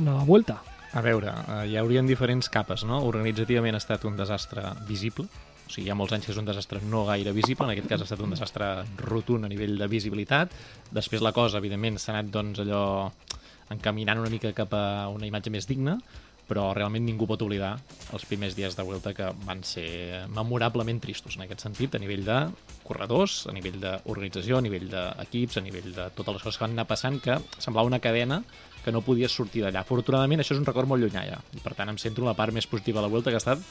[0.05, 0.61] la volta?
[0.93, 2.99] A veure, eh, hi haurien diferents capes, no?
[3.09, 5.27] Organitzativament ha estat un desastre visible,
[5.67, 7.89] o sigui, hi ha molts anys que és un desastre no gaire visible, en aquest
[7.91, 8.73] cas ha estat un desastre
[9.03, 10.53] rotund a nivell de visibilitat.
[10.93, 12.83] Després la cosa, evidentment, s'ha anat doncs, allò
[13.73, 15.97] encaminant una mica cap a una imatge més digna,
[16.53, 17.71] però realment ningú pot oblidar
[18.13, 22.27] els primers dies de Vuelta que van ser memorablement tristos en aquest sentit, a nivell
[22.27, 22.39] de
[22.85, 26.77] corredors, a nivell d'organització, a nivell d'equips, a nivell de totes les coses que van
[26.77, 28.43] anar passant, que semblava una cadena
[28.85, 29.87] que no podies sortir d'allà.
[29.87, 32.39] Afortunadament, això és un record molt llunyà ja, i per tant em centro en la
[32.39, 33.63] part més positiva de la Vuelta, que ha estat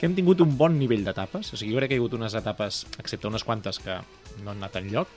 [0.00, 2.14] que hem tingut un bon nivell d'etapes, o sigui, jo crec que hi ha hagut
[2.16, 3.98] unes etapes, excepte unes quantes que
[4.40, 5.10] no han anat enlloc,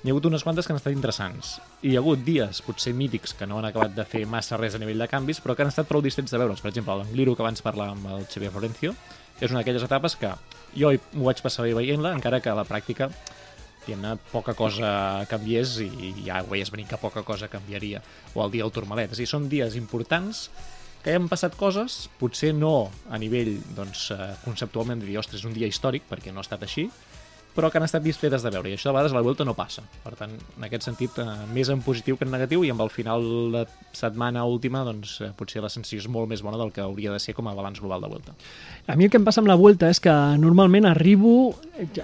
[0.00, 1.58] n'hi ha hagut unes quantes que han estat interessants.
[1.84, 4.74] I hi ha hagut dies, potser mítics, que no han acabat de fer massa res
[4.74, 6.62] a nivell de canvis, però que han estat prou distants de veure'ls.
[6.64, 8.94] Per exemple, l'Angliru, que abans parlàvem amb el Xavier Florencio,
[9.40, 10.32] és una d'aquelles etapes que
[10.76, 13.10] jo hi- m'ho vaig passar bé veient-la, encara que a la pràctica
[13.86, 18.02] diguem-ne, poca cosa canviés i ja ho veies venir que poca cosa canviaria.
[18.34, 19.12] O el dia del Tourmalet.
[19.12, 20.50] És dir, són dies importants
[21.04, 25.48] que han passat coses, potser no a nivell, doncs, eh, conceptualment de dir, ostres, és
[25.48, 26.88] un dia històric, perquè no ha estat així,
[27.54, 29.56] però que han estat disfretes de veure, i això a vegades a la Vuelta no
[29.58, 29.82] passa.
[30.04, 32.90] Per tant, en aquest sentit, eh, més en positiu que en negatiu, i amb el
[32.90, 33.64] final de
[33.96, 37.18] setmana última, doncs, eh, potser la sensació és molt més bona del que hauria de
[37.18, 38.34] ser com a balanç global de Vuelta.
[38.86, 41.54] A mi el que em passa amb la Vuelta és que normalment arribo,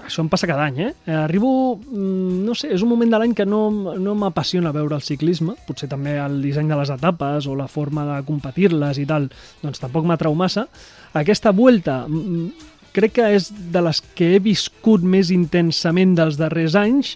[0.03, 0.93] això em passa cada any, eh?
[1.07, 5.01] Arribo, mm, no sé, és un moment de l'any que no, no m'apassiona veure el
[5.01, 9.29] ciclisme, potser també el disseny de les etapes o la forma de competir-les i tal,
[9.61, 10.67] doncs tampoc m'atrau massa.
[11.13, 16.75] Aquesta Vuelta mm, crec que és de les que he viscut més intensament dels darrers
[16.79, 17.15] anys,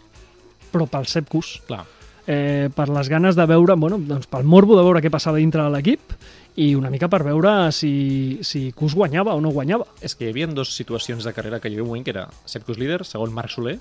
[0.72, 1.58] però pel Sepkus.
[1.68, 1.84] Clar,
[2.28, 5.64] Eh, per les ganes de veure, bueno, doncs pel morbo de veure què passava dintre
[5.66, 6.14] de l'equip
[6.62, 9.88] i una mica per veure si, si Cus guanyava o no guanyava.
[10.02, 13.04] és que hi havia dues situacions de carrera que un moment que era Sepkus líder,
[13.06, 13.80] segon Marc Soler,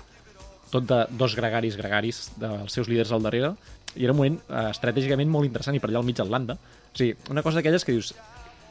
[0.71, 3.53] tot de dos gregaris gregaris dels seus líders al darrere,
[3.95, 6.57] i era un moment eh, estratègicament molt interessant i per allà al mig d'Atlanta.
[6.91, 8.15] O sigui, una cosa d'aquelles que dius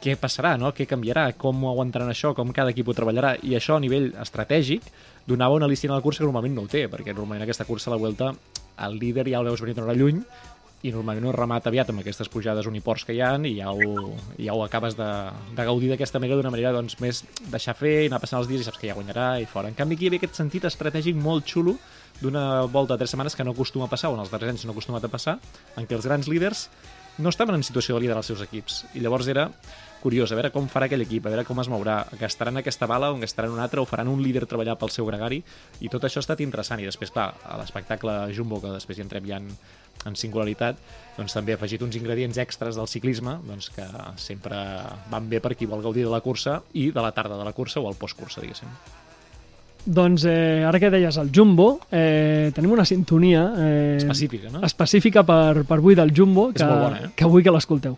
[0.01, 0.71] què passarà, no?
[0.73, 4.87] què canviarà, com aguantaran això, com cada equip ho treballarà, i això a nivell estratègic
[5.27, 7.91] donava un al·licient a la cursa que normalment no ho té, perquè normalment aquesta cursa
[7.91, 8.31] a la Vuelta
[8.81, 10.23] el líder ja el veus venir d'una lluny
[10.81, 14.15] i normalment no remata aviat amb aquestes pujades uniports que hi han i ja ho,
[14.41, 15.09] ja ho acabes de,
[15.53, 17.21] de gaudir d'aquesta manera d'una manera doncs, més
[17.53, 19.69] deixar fer i anar passant els dies i saps que ja guanyarà i fora.
[19.69, 21.75] En canvi aquí hi havia aquest sentit estratègic molt xulo
[22.21, 24.65] d'una volta de tres setmanes que no acostuma a passar, o en els darrers anys
[24.65, 25.37] no ha acostumat a passar,
[25.77, 26.67] en què els grans líders
[27.21, 28.83] no estaven en situació de líder als seus equips.
[28.97, 29.49] I llavors era
[30.01, 33.11] curiós, a veure com farà aquell equip, a veure com es mourà, gastaran aquesta bala
[33.13, 35.41] o gastaran una altra, o faran un líder treballar pel seu gregari,
[35.79, 36.81] i tot això ha estat interessant.
[36.81, 39.51] I després, clar, a l'espectacle Jumbo, que després hi entrem ja en,
[40.09, 40.79] en singularitat,
[41.17, 43.85] doncs també ha afegit uns ingredients extras del ciclisme doncs que
[44.21, 44.57] sempre
[45.11, 47.53] van bé per qui vol gaudir de la cursa i de la tarda de la
[47.53, 48.71] cursa o el postcursa, diguéssim.
[49.81, 54.61] Doncs eh, ara que deies el Jumbo, eh, tenim una sintonia eh, Específica, no?
[54.65, 57.09] específica per, per avui del Jumbo, que, eh?
[57.17, 57.97] que vull que l'escolteu.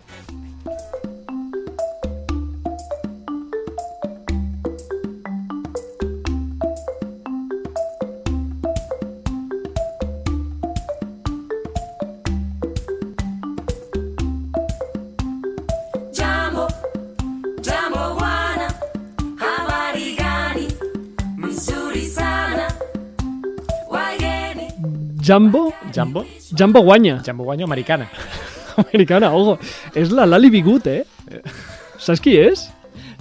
[25.23, 26.25] Jambo, Jambo?
[26.51, 27.21] Jambo guanya.
[27.23, 28.09] Jambo guanya americana.
[28.83, 29.57] Americana, ojo.
[29.95, 31.03] És la Lali Bigut, eh?
[32.01, 32.63] Saps qui és?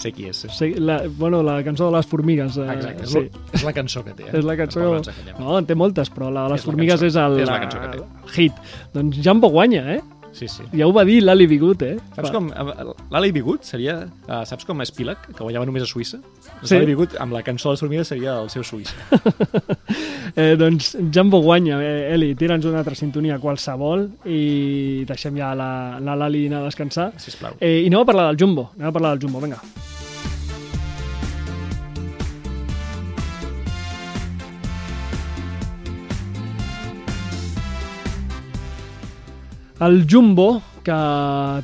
[0.01, 0.38] Sé qui és.
[0.57, 0.71] Sí.
[0.81, 2.57] La, bueno, la cançó de les formigues.
[2.59, 3.21] Eh, Exacte, és, sí.
[3.29, 4.25] la, és la cançó que té.
[4.31, 4.33] Eh?
[4.41, 4.87] És la cançó...
[5.38, 7.11] No, en té moltes, però la de les És la formigues cançó.
[7.12, 8.41] és el, És la cançó que té.
[8.41, 8.59] hit.
[8.97, 10.01] Doncs Jambo guanya, eh?
[10.33, 10.64] Sí, sí.
[10.73, 11.97] Ja ho va dir Lali Bigut, eh?
[12.16, 12.49] Saps Fa- com...
[13.12, 13.99] L'Ali Bigut seria...
[14.27, 16.18] Uh, saps com Spilak, que guanyava només a Suïssa?
[16.23, 16.75] Doncs Sí.
[16.79, 18.97] L'Ali Bigut, amb la cançó de les formigues, seria el seu Suïssa.
[20.33, 21.77] Eh, doncs Jambo guanya.
[21.85, 26.71] Eh, Eli, tira'ns una altra sintonia qualsevol i deixem ja la, la Lali anar a
[26.71, 27.11] descansar.
[27.21, 27.59] Sisplau.
[27.61, 28.71] Eh, I anem a parlar del Jumbo.
[28.79, 29.61] Anem a parlar del Jumbo, vinga.
[39.83, 40.97] El Jumbo, que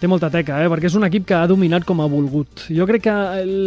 [0.02, 0.68] té molta teca, eh?
[0.70, 2.64] perquè és un equip que ha dominat com ha volgut.
[2.74, 3.14] Jo crec que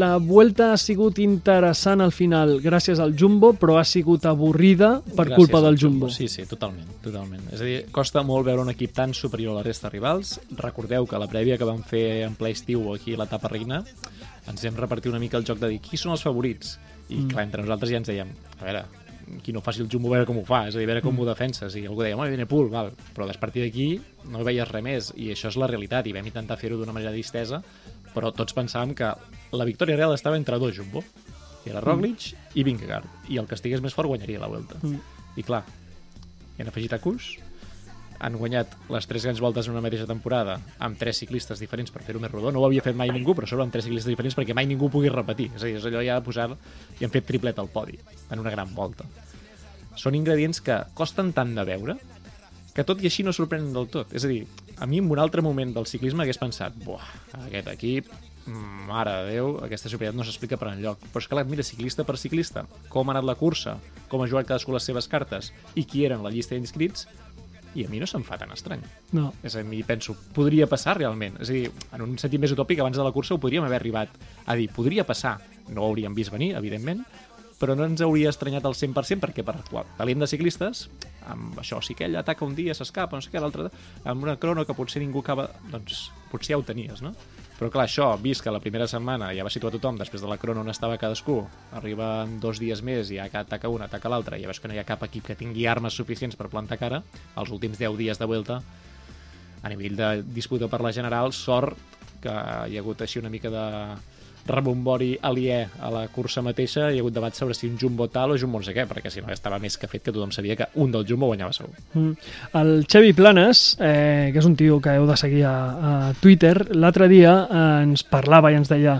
[0.02, 5.30] la Vuelta ha sigut interessant al final gràcies al Jumbo, però ha sigut avorrida per
[5.30, 6.10] Gràcies culpa del Jumbo.
[6.12, 7.48] Sí, sí, totalment, totalment.
[7.52, 10.38] És a dir, costa molt veure un equip tan superior a la resta de rivals.
[10.60, 13.86] Recordeu que la prèvia que vam fer en ple estiu aquí a l'etapa reina
[14.52, 16.76] ens vam repartir una mica el joc de dir qui són els favorits.
[17.12, 17.32] I mm.
[17.32, 18.84] clar, entre nosaltres ja ens dèiem, a veure,
[19.40, 21.02] qui no faci el Jumbo a veure com ho fa, és a dir, a veure
[21.02, 21.20] com Mm.
[21.22, 21.76] ho defenses.
[21.76, 22.92] I algú deia, home, viene Pool, val.
[23.16, 25.14] Però a partir d'aquí no veies res més.
[25.16, 27.62] I això és la realitat, i vam intentar fer-ho d'una manera distesa,
[28.14, 29.14] però tots pensàvem que
[29.52, 31.04] la victòria real estava entre dos Jumbo.
[31.66, 32.52] I era Roglic mm.
[32.56, 33.06] i Vingegaard.
[33.30, 34.80] I el que estigués més fort guanyaria la Vuelta.
[34.82, 35.00] Mm.
[35.38, 35.64] I clar,
[36.58, 37.38] hi han afegit a Cus,
[38.22, 42.04] han guanyat les tres grans voltes en una mateixa temporada amb tres ciclistes diferents per
[42.06, 42.52] fer-ho més rodó.
[42.54, 44.92] No ho havia fet mai ningú, però sobre amb tres ciclistes diferents perquè mai ningú
[44.94, 45.50] pugui repetir.
[45.56, 46.52] És a dir, és allò ja de posar...
[47.02, 47.98] I han fet triplet al podi
[48.30, 49.08] en una gran volta.
[49.98, 51.98] Són ingredients que costen tant de veure
[52.76, 54.14] que tot i així no sorprenen del tot.
[54.16, 54.44] És a dir,
[54.78, 57.10] a mi en un altre moment del ciclisme hagués pensat buah,
[57.48, 58.14] aquest equip,
[58.88, 61.02] mare de Déu, aquesta superioritat no s'explica per enlloc.
[61.12, 63.78] Però és que, clar, mira, ciclista per ciclista, com ha anat la cursa,
[64.10, 67.08] com ha jugat cadascú les seves cartes i qui eren la llista d'inscrits,
[67.76, 68.84] i a mi no se'm fa tan estrany.
[69.16, 69.32] No.
[69.44, 71.38] És a dir, penso, podria passar realment.
[71.42, 73.80] És a dir, en un sentit més utòpic, abans de la cursa ho podríem haver
[73.80, 75.38] arribat a dir, podria passar.
[75.72, 77.06] No ho hauríem vist venir, evidentment,
[77.62, 80.88] però no ens hauria estranyat al 100% perquè per qual, talent de ciclistes,
[81.30, 83.70] amb això, si aquell ataca un dia, s'escapa, no sé què, l'altre,
[84.02, 87.14] amb una crono que potser ningú acaba, doncs potser ja ho tenies, no?
[87.62, 90.40] Però clar, això, vist que la primera setmana ja va situar tothom, després de la
[90.42, 91.36] crono on estava cadascú,
[91.78, 94.80] arriben dos dies més i ja ataca un, ataca l'altre, ja veus que no hi
[94.82, 97.04] ha cap equip que tingui armes suficients per plantar cara,
[97.38, 98.58] els últims 10 dies de Vuelta,
[99.62, 101.78] a nivell de disputa per la general, sort
[102.24, 103.68] que hi ha hagut així una mica de
[104.48, 108.34] rebombori aliè a la cursa mateixa, hi ha hagut debat sobre si un jumbo tal
[108.34, 110.58] o jumbo no sé què, perquè si no estava més que fet que tothom sabia
[110.60, 111.76] que un del jumbo guanyava segur.
[111.94, 112.14] Mm.
[112.62, 116.56] El Xevi Planes, eh, que és un tio que heu de seguir a, a Twitter,
[116.76, 119.00] l'altre dia eh, ens parlava i ens deia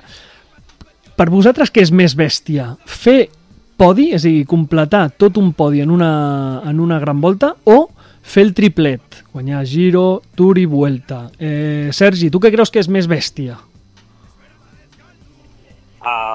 [1.18, 2.72] per vosaltres què és més bèstia?
[2.86, 3.30] Fer
[3.78, 7.90] podi, és a dir, completar tot un podi en una, en una gran volta o
[8.22, 11.28] fer el triplet, guanyar Giro, Tour i Vuelta.
[11.38, 13.58] Eh, Sergi, tu què creus que és més bèstia?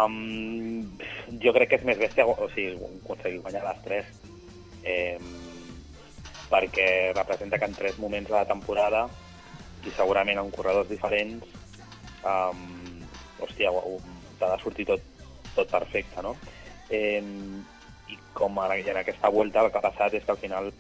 [0.07, 0.99] Um,
[1.43, 4.11] jo crec que és més bèstia o sigui, aconseguir guanyar les tres
[4.87, 5.19] eh,
[6.51, 9.07] perquè representa que en tres moments de la temporada
[9.87, 11.47] i segurament en corredors diferents
[12.23, 12.61] um,
[13.43, 13.73] hòstia,
[14.39, 15.03] t'ha de sortir tot,
[15.55, 16.37] tot perfecte, no?
[16.91, 17.23] Eh,
[18.07, 20.71] I com en, en aquesta volta el que ha passat és que al final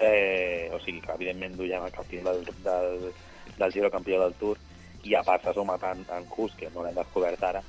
[0.00, 3.12] eh, o sigui que evidentment duien el campió del, del,
[3.58, 4.58] del Giro campió del Tour
[5.04, 7.62] i a part s'ha sumat en, en Cus, que no l'hem descobert ara,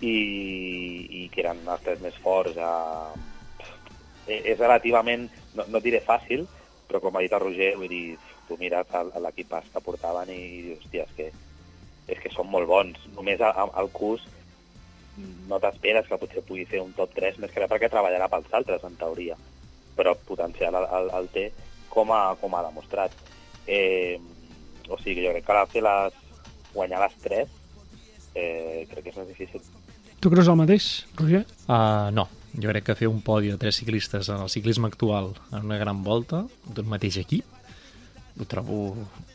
[0.00, 0.14] i,
[1.22, 2.58] i que eren els tres més forts.
[2.58, 3.12] A...
[4.28, 6.46] Eh, És relativament, no, no diré fàcil,
[6.88, 10.82] però com ha dit el Roger, vull dir, tu mires l'equipàs que portaven i dius,
[10.84, 11.30] hòstia, és que,
[12.14, 13.00] és que són molt bons.
[13.16, 14.24] Només al Cus
[15.48, 18.52] no t'esperes que potser pugui fer un top 3, més que res perquè treballarà pels
[18.54, 19.36] altres, en teoria.
[19.98, 21.48] Però potencial el, el, el té
[21.90, 23.14] com ha, com ha demostrat.
[23.66, 24.20] Eh,
[24.88, 26.20] o sigui, jo crec que ara fer les,
[26.72, 27.56] guanyar les 3
[28.34, 29.64] eh, crec que és més difícil.
[30.18, 31.44] Tu creus el mateix, Roger?
[31.68, 32.26] Uh, no,
[32.58, 35.78] jo crec que fer un podi de tres ciclistes en el ciclisme actual en una
[35.78, 37.58] gran volta d'un mateix equip
[38.38, 38.94] ho trobo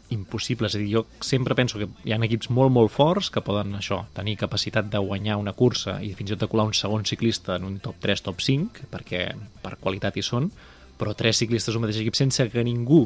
[0.10, 0.68] impossible.
[0.68, 3.76] És a dir, jo sempre penso que hi ha equips molt, molt forts que poden
[3.80, 7.06] això, tenir capacitat de guanyar una cursa i fins i tot de colar un segon
[7.06, 9.26] ciclista en un top 3, top 5, perquè
[9.64, 10.50] per qualitat hi són,
[10.98, 13.06] però tres ciclistes d'un mateix equip sense que ningú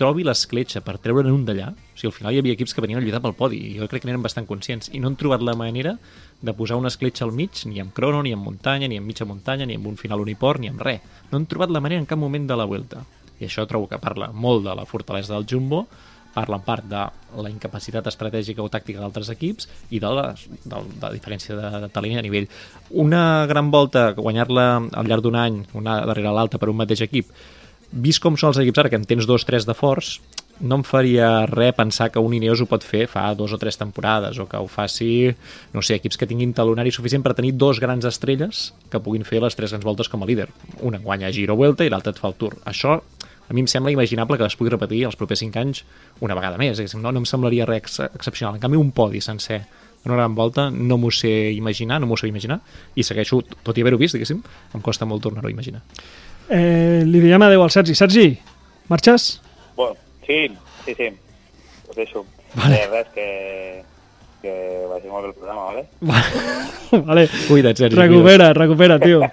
[0.00, 1.68] trobi l'escletxa per treure'n un d'allà.
[1.70, 3.88] O sigui, al final hi havia equips que venien a lluitar pel podi i jo
[3.90, 5.96] crec que n'eren bastant conscients i no han trobat la manera
[6.40, 9.28] de posar una escletxa al mig, ni amb crono, ni amb muntanya, ni amb mitja
[9.28, 11.04] muntanya, ni amb un final uniport, ni amb res.
[11.30, 13.04] No han trobat la manera en cap moment de la Vuelta.
[13.40, 15.84] I això trobo que parla molt de la fortalesa del Jumbo,
[16.32, 17.04] parla en part de
[17.42, 21.70] la incapacitat estratègica o tàctica d'altres equips i de la, de, de la diferència de,
[21.84, 22.46] de talent de nivell.
[23.04, 27.34] Una gran volta, guanyar-la al llarg d'un any, una darrere l'altra per un mateix equip,
[27.92, 30.18] vist com són els equips ara, que en tens dos, tres de forts,
[30.60, 33.78] no em faria res pensar que un Ineos ho pot fer fa dos o tres
[33.80, 35.30] temporades o que ho faci,
[35.72, 39.40] no sé, equips que tinguin talonari suficient per tenir dos grans estrelles que puguin fer
[39.40, 40.50] les tres grans voltes com a líder.
[40.84, 42.58] Una guanya Giro Vuelta i l'altra et fa el Tour.
[42.68, 43.00] Això
[43.50, 45.84] a mi em sembla imaginable que es pugui repetir els propers 5 anys
[46.20, 46.78] una vegada més.
[46.94, 48.54] No, no em semblaria res ex excepcional.
[48.54, 49.64] En canvi, un podi sencer
[50.04, 52.60] en una gran volta no m'ho sé imaginar, no m'ho sé imaginar,
[52.94, 54.40] i segueixo, tot i haver-ho vist, diguéssim,
[54.74, 55.82] em costa molt tornar-ho a imaginar.
[56.50, 57.94] Eh, li diem adeu al Sergi.
[57.94, 58.26] Sergi,
[58.90, 59.40] marxes?
[59.76, 59.94] Bueno,
[60.26, 60.48] sí,
[60.84, 61.08] sí, sí.
[61.88, 62.24] Us deixo.
[62.54, 62.80] Vale.
[62.82, 63.26] Eh, res, que,
[64.42, 64.54] que
[64.90, 65.86] vagi molt bé el programa, vale?
[67.06, 67.28] vale.
[67.48, 67.96] Cuida't, Sergi.
[67.96, 69.22] Recupera, recupera, tio.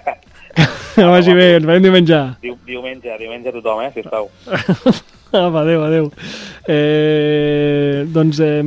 [0.98, 2.16] Que vagi bé, ens veiem diumenge.
[2.42, 4.24] Diu, diumenge, diumenge a tothom, eh, sisplau.
[5.30, 6.08] Apa, adéu, adéu.
[6.66, 8.64] Eh, doncs, eh,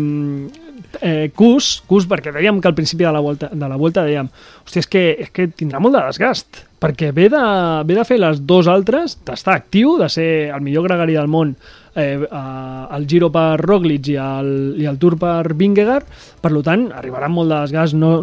[1.01, 4.29] eh, Cus, Cus, perquè dèiem que al principi de la volta, de la volta dèiem,
[4.63, 7.41] hòstia, és que, és que tindrà molt de desgast, perquè ve de,
[7.85, 11.53] ve de fer les dos altres, d'estar actiu, de ser el millor gregari del món,
[11.95, 14.49] eh, el Giro per Roglic i el,
[14.81, 16.09] i el Tour per Vingegaard,
[16.41, 18.15] per tant, arribarà molt de desgast, no,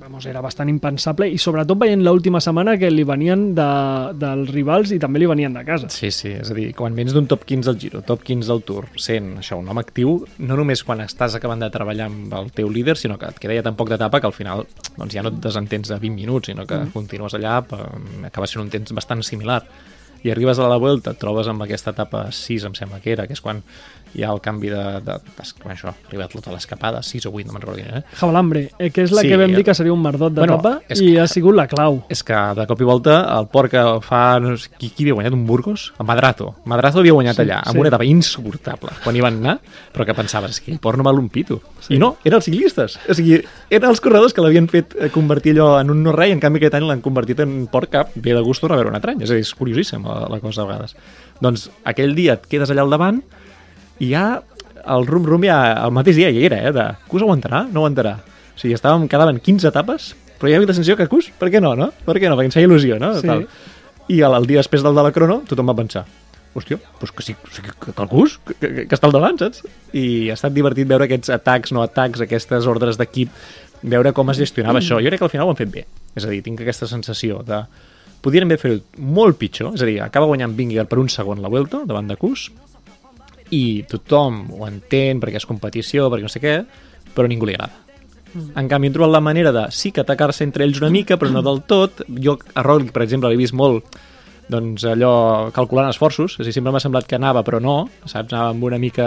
[0.00, 3.66] vamos, era bastant impensable, i sobretot veient l'última setmana que li venien de,
[4.18, 5.90] dels rivals i també li venien de casa.
[5.92, 8.64] Sí, sí, és a dir, quan vens d'un top 15 al Giro, top 15 al
[8.66, 12.50] Tour, sent això, un home actiu, no només quan estàs acabant de treballar amb el
[12.56, 14.64] teu líder, sinó que et queda ja tan poc d'etapa que al final
[14.96, 16.96] doncs ja no et desentens de 20 minuts, sinó que mm.
[16.96, 17.60] continues allà,
[18.32, 19.62] acaba sent un temps bastant similar.
[20.20, 23.24] I arribes a la Vuelta, et trobes amb aquesta etapa 6, em sembla que era,
[23.28, 23.62] que és quan
[24.14, 24.80] hi ha el canvi de...
[25.00, 27.98] de, de, de això, ha arribat tota l'escapada, 6 o 8, no me'n recordo quina,
[28.00, 28.04] eh?
[28.18, 29.56] Jabalambre, eh, que és la Sí, que vam ja.
[29.60, 32.02] dir que seria un merdot Bueno, d'etapa és i que- ha sigut la clau.
[32.08, 34.38] És que de cop i volta el port que fa...
[34.40, 35.32] No sé, qui, qui havia guanyat?
[35.36, 35.92] Un Burgos?
[35.98, 36.54] El Madrazo.
[36.64, 37.78] Madrazo havia guanyat Sí, allà, amb sí.
[37.84, 39.56] una etapa insuportable, quan hi van anar,
[39.94, 41.60] però que pensaves, que el port no val un pito.
[41.80, 41.94] Sí.
[41.94, 42.98] I no, eren els ciclistes.
[43.08, 43.38] O sigui,
[43.70, 46.60] eren els corredors que l'havien fet eh, convertir allò en un no-res i en canvi
[46.60, 49.22] aquest any l'han convertit en port que ve de gust a veure un altre any.
[49.24, 50.96] És a dir, és curiosíssim la, la cosa a vegades.
[51.40, 53.22] Doncs aquell dia et quedes allà al davant
[54.00, 54.24] i ja
[54.80, 56.72] el rum-rum ja el mateix dia ja era, eh?
[56.76, 57.66] De, Cus aguantarà?
[57.68, 58.16] No aguantarà.
[58.54, 61.60] O sigui, estàvem, quedaven 15 etapes, però ja havia la sensació que Cus, per què
[61.62, 61.92] no, no?
[62.06, 62.38] Per què no?
[62.38, 63.12] Perquè ens feia il·lusió, no?
[63.20, 63.28] Sí.
[63.28, 63.46] Tal.
[64.10, 66.06] I el, el dia després del de la crono, tothom va pensar
[66.54, 69.38] hòstia, doncs que sí, sigui, que, que el Cus, que, que, que està al davant,
[69.38, 69.62] saps?
[69.94, 73.30] I ha estat divertit veure aquests atacs, no atacs, aquestes ordres d'equip,
[73.82, 74.98] veure com es gestionava això.
[75.00, 75.86] Jo crec que al final ho han fet bé.
[76.18, 77.62] És a dir, tinc aquesta sensació de...
[78.20, 81.48] Podrien haver fet molt pitjor, és a dir, acaba guanyant Vingegaard per un segon la
[81.48, 82.50] Vuelta davant de Cus,
[83.50, 86.56] i tothom ho entén perquè és competició, perquè no sé què,
[87.14, 87.86] però a ningú li agrada.
[88.30, 91.32] En canvi, han trobat la manera de sí que atacar-se entre ells una mica, però
[91.34, 92.04] no del tot.
[92.06, 93.98] Jo a Roglic, per exemple, l'he vist molt
[94.50, 98.32] doncs allò calculant esforços, és a dir, sempre m'ha semblat que anava però no, saps,
[98.32, 99.06] anava amb una mica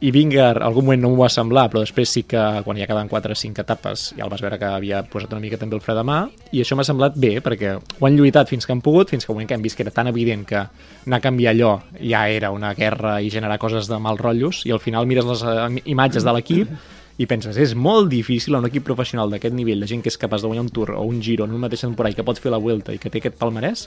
[0.00, 3.08] i Vingar algun moment no m'ho va semblar, però després sí que quan ja quedaven
[3.08, 5.84] 4 o 5 etapes ja el vas veure que havia posat una mica també el
[5.84, 6.18] fre de mà
[6.52, 9.32] i això m'ha semblat bé perquè ho han lluitat fins que han pogut, fins que
[9.32, 12.26] un moment que hem vist que era tan evident que anar a canviar allò ja
[12.28, 15.82] era una guerra i generar coses de mal rotllos i al final mires les eh,
[15.94, 16.74] imatges de l'equip
[17.16, 20.42] i penses, és molt difícil un equip professional d'aquest nivell, de gent que és capaç
[20.42, 22.50] de guanyar un Tour o un Giro en un mateix temporada i que pot fer
[22.50, 23.86] la Vuelta i que té aquest palmarès,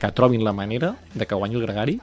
[0.00, 1.98] que trobin la manera de que guanyi el Gregari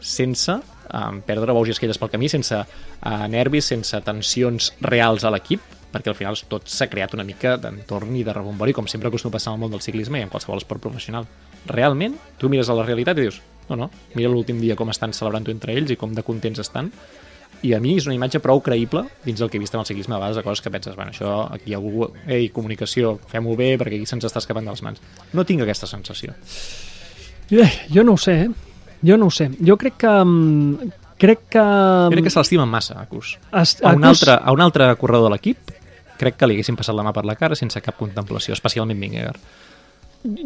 [0.00, 0.56] sense
[0.92, 5.64] um, perdre bous i esquelles pel camí, sense uh, nervis, sense tensions reals a l'equip,
[5.92, 9.34] perquè al final tot s'ha creat una mica d'entorn i de rebombori, com sempre acostuma
[9.34, 11.28] a passar el món del ciclisme i en qualsevol esport professional.
[11.66, 15.14] Realment, tu mires a la realitat i dius, no, no, mira l'últim dia com estan
[15.16, 16.92] celebrant-ho entre ells i com de contents estan,
[17.64, 19.88] i a mi és una imatge prou creïble dins del que he vist en el
[19.88, 23.16] ciclisme a vegades de coses que penses, bueno, això aquí hi ha algú, ei, comunicació,
[23.30, 25.00] fem-ho bé perquè aquí se'ns està escapant de les mans.
[25.32, 26.36] No tinc aquesta sensació.
[27.50, 28.75] Eh, jo no ho sé, eh?
[29.02, 29.50] Jo no ho sé.
[29.60, 30.14] Jo crec que...
[30.24, 31.58] mm, Crec que...
[31.58, 33.38] Jo crec que se l'estimen massa, a Cus.
[33.50, 33.62] A
[33.94, 35.70] un, Acus- altre, a un altre corredor de l'equip
[36.20, 39.40] crec que li haguessin passat la mà per la cara sense cap contemplació, especialment Vingegaard.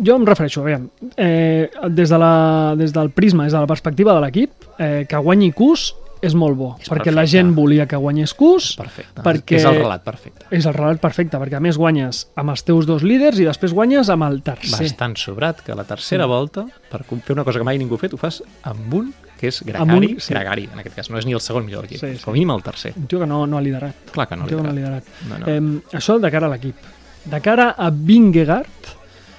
[0.06, 0.84] Jo em refereixo, aviam,
[1.16, 5.16] eh, des, de la, des del prisma, des de la perspectiva de l'equip, eh, que
[5.24, 7.30] guanyi Cus és molt bo, És perquè la perfecte.
[7.30, 9.22] gent volia que guanyés Cus, Perfecte.
[9.22, 10.46] perquè És el relat perfecte.
[10.50, 13.72] és el relat perfecte, perquè a més guanyes amb els teus dos líders i després
[13.72, 14.78] guanyes amb el tercer.
[14.80, 18.12] Bastant sobrat que la tercera volta, per fer una cosa que mai ningú ha fet,
[18.12, 20.34] ho fas amb un que és Gregari, un- sí.
[20.34, 21.08] Gregari, en aquest cas.
[21.10, 22.24] No és ni el segon millor de l'equip, Sí, sí, sí.
[22.24, 22.92] com a mínim el tercer.
[22.94, 23.94] Un tio que no, no ha liderat.
[24.12, 25.04] Clar que no tio que no ha liderat.
[25.24, 25.46] liderat.
[25.46, 25.78] No, no.
[25.78, 26.76] Eh, això de cara a l'equip.
[27.24, 28.66] De cara a Vingegaard,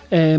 [0.10, 0.38] eh,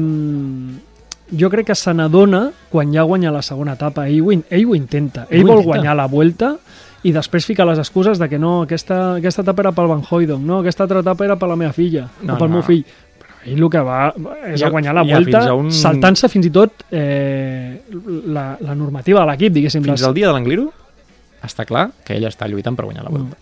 [1.33, 4.07] jo crec que se n'adona quan ja guanya la segona etapa.
[4.09, 5.27] Ell ho, in- ell ho intenta.
[5.31, 5.67] Ell Ho vol intenta.
[5.77, 6.57] guanyar la Vuelta
[7.05, 10.45] i després fica les excuses de que no, aquesta, aquesta etapa era pel Van Hooydonk,
[10.45, 12.55] no, aquesta altra etapa era per la meva filla, No, o pel no.
[12.59, 12.85] meu fill.
[13.19, 14.15] Però ell el que va
[14.53, 17.83] és Ja- a guanyar la ja Vuelta fins a un- saltant-se fins i tot eh,
[18.27, 19.83] la, la normativa de l'equip, diguéssim.
[19.83, 20.71] Fins les- al dia de l'Angliru
[21.43, 23.37] està clar que ell està lluitant per guanyar la volta.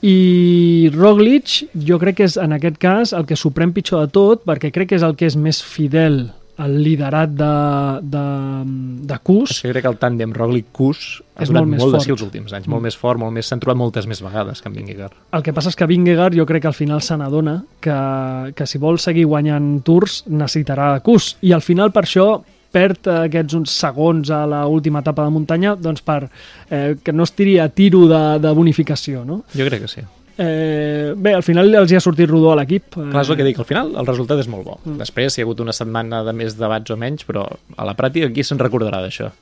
[0.00, 4.12] I Roglic, jo crec que és en aquest cas el que s'ho pren pitjor de
[4.14, 6.28] tot, perquè crec que és el que és més fidel
[6.58, 7.48] al liderat de,
[8.02, 8.22] de,
[9.06, 9.60] de Cus.
[9.62, 12.10] jo crec que el tàndem Roglic-Cus ha És durat molt més molt de fort.
[12.16, 14.74] els últims anys, molt més fort, molt més, s'han trobat moltes més vegades que en
[14.74, 15.14] Vingegaard.
[15.38, 17.98] El que passa és que Vingegaard jo crec que al final se n'adona que,
[18.58, 21.36] que si vol seguir guanyant tours necessitarà Cus.
[21.46, 22.28] I al final per això
[22.74, 26.24] perd eh, aquests uns segons a la última etapa de muntanya doncs per
[26.70, 29.24] eh, que no es tiri a tiro de, de bonificació.
[29.24, 29.44] No?
[29.54, 30.02] Jo crec que sí.
[30.38, 32.92] Eh, bé, al final els hi ha sortit rodó a l'equip.
[32.94, 34.76] Clar, és el que dic, al final el resultat és molt bo.
[34.84, 34.96] Mm.
[35.02, 37.42] Després hi ha hagut una setmana de més debats o menys, però
[37.76, 39.32] a la pràctica qui se'n recordarà d'això?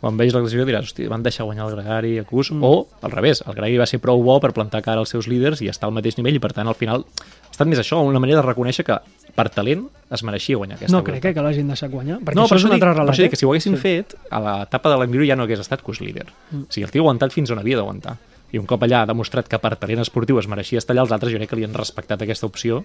[0.00, 2.62] Quan veus la classificació diràs, hosti, van deixar guanyar el Gregari a Cus, Mm.
[2.64, 5.60] o al revés, el Gregari va ser prou bo per plantar cara als seus líders
[5.62, 8.20] i estar al mateix nivell i per tant al final ha estat més això, una
[8.20, 8.98] manera de reconèixer que
[9.34, 12.44] per talent es mereixia guanyar aquesta no crec eh, que l'hagin deixat guanyar, perquè no,
[12.44, 13.14] això és un dic, altre per relat.
[13.14, 13.40] això dic que eh?
[13.40, 13.80] si ho haguessin Sí.
[13.80, 16.26] fet, a l'etapa de l'Enviru ja no hagués estat Cus líder.
[16.52, 16.62] Mm.
[16.68, 18.16] O sigui, el tio ha aguantat fins on havia d'aguantar.
[18.52, 21.12] I un cop allà ha demostrat que per talent esportiu es mereixia estar allà, els
[21.12, 22.84] altres jo crec que li han respectat aquesta opció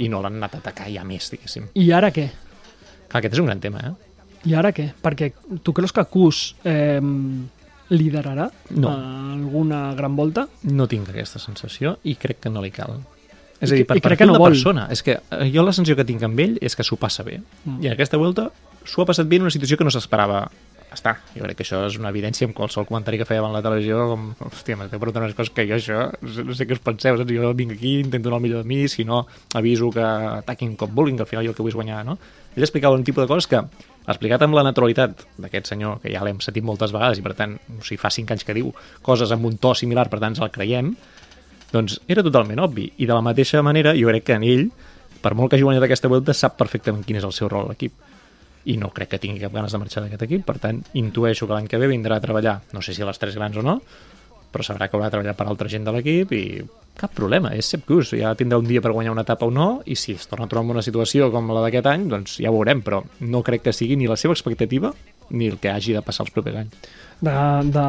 [0.00, 1.68] i no l'han anat a atacar ja més, diguéssim.
[1.74, 2.28] I ara què?
[3.08, 3.92] Clar, aquest és un gran tema, eh?
[4.48, 4.88] I ara què?
[5.02, 5.32] Perquè
[5.62, 6.98] tu creus que Cus eh,
[7.92, 8.88] liderarà No.
[8.90, 10.46] alguna gran volta?
[10.64, 12.96] No tinc aquesta sensació i crec que no li cal.
[13.62, 14.50] És I a dir, per perfil que no vol.
[14.50, 14.88] persona.
[14.90, 17.38] És que eh, jo la sensació que tinc amb ell és que s'ho passa bé.
[17.64, 17.82] Mm.
[17.84, 18.48] I en aquesta volta
[18.84, 20.48] s'ho ha passat bé en una situació que no s'esperava
[20.98, 21.14] estar.
[21.34, 24.02] Jo crec que això és una evidència amb qualsevol comentari que feia a la televisió,
[24.12, 27.32] com, hòstia, m'esteu preguntant unes coses que jo això, no sé què us penseu, saps?
[27.32, 29.24] jo vinc aquí, intento donar el millor de mi, si no,
[29.54, 32.18] aviso que ataquin com vulguin, que al final jo el que vull guanyar, no?
[32.56, 33.62] Ell explicava un tipus de coses que,
[34.02, 37.56] explicat amb la naturalitat d'aquest senyor, que ja l'hem sentit moltes vegades i per tant,
[37.78, 38.72] o sigui, fa cinc anys que diu
[39.06, 40.92] coses amb un to similar, per tant el creiem,
[41.72, 42.90] doncs era totalment obvi.
[42.98, 44.66] I de la mateixa manera, jo crec que en ell,
[45.22, 47.72] per molt que hagi guanyat aquesta volta, sap perfectament quin és el seu rol a
[47.72, 47.94] l'equip.
[48.70, 51.56] I no crec que tingui cap ganes de marxar d'aquest equip, per tant, intueixo que
[51.56, 53.80] l'any que ve vindrà a treballar, no sé si a les tres grans o no,
[54.52, 56.44] però sabrà que haurà de treballar per altra gent de l'equip i
[56.98, 59.70] cap problema, és Sepp Kuss, ja tindrà un dia per guanyar una etapa o no,
[59.88, 62.52] i si es torna a trobar en una situació com la d'aquest any, doncs ja
[62.52, 64.92] ho veurem, però no crec que sigui ni la seva expectativa
[65.32, 66.90] ni el que hagi de passar els propers anys.
[67.22, 67.32] De,
[67.72, 67.82] de...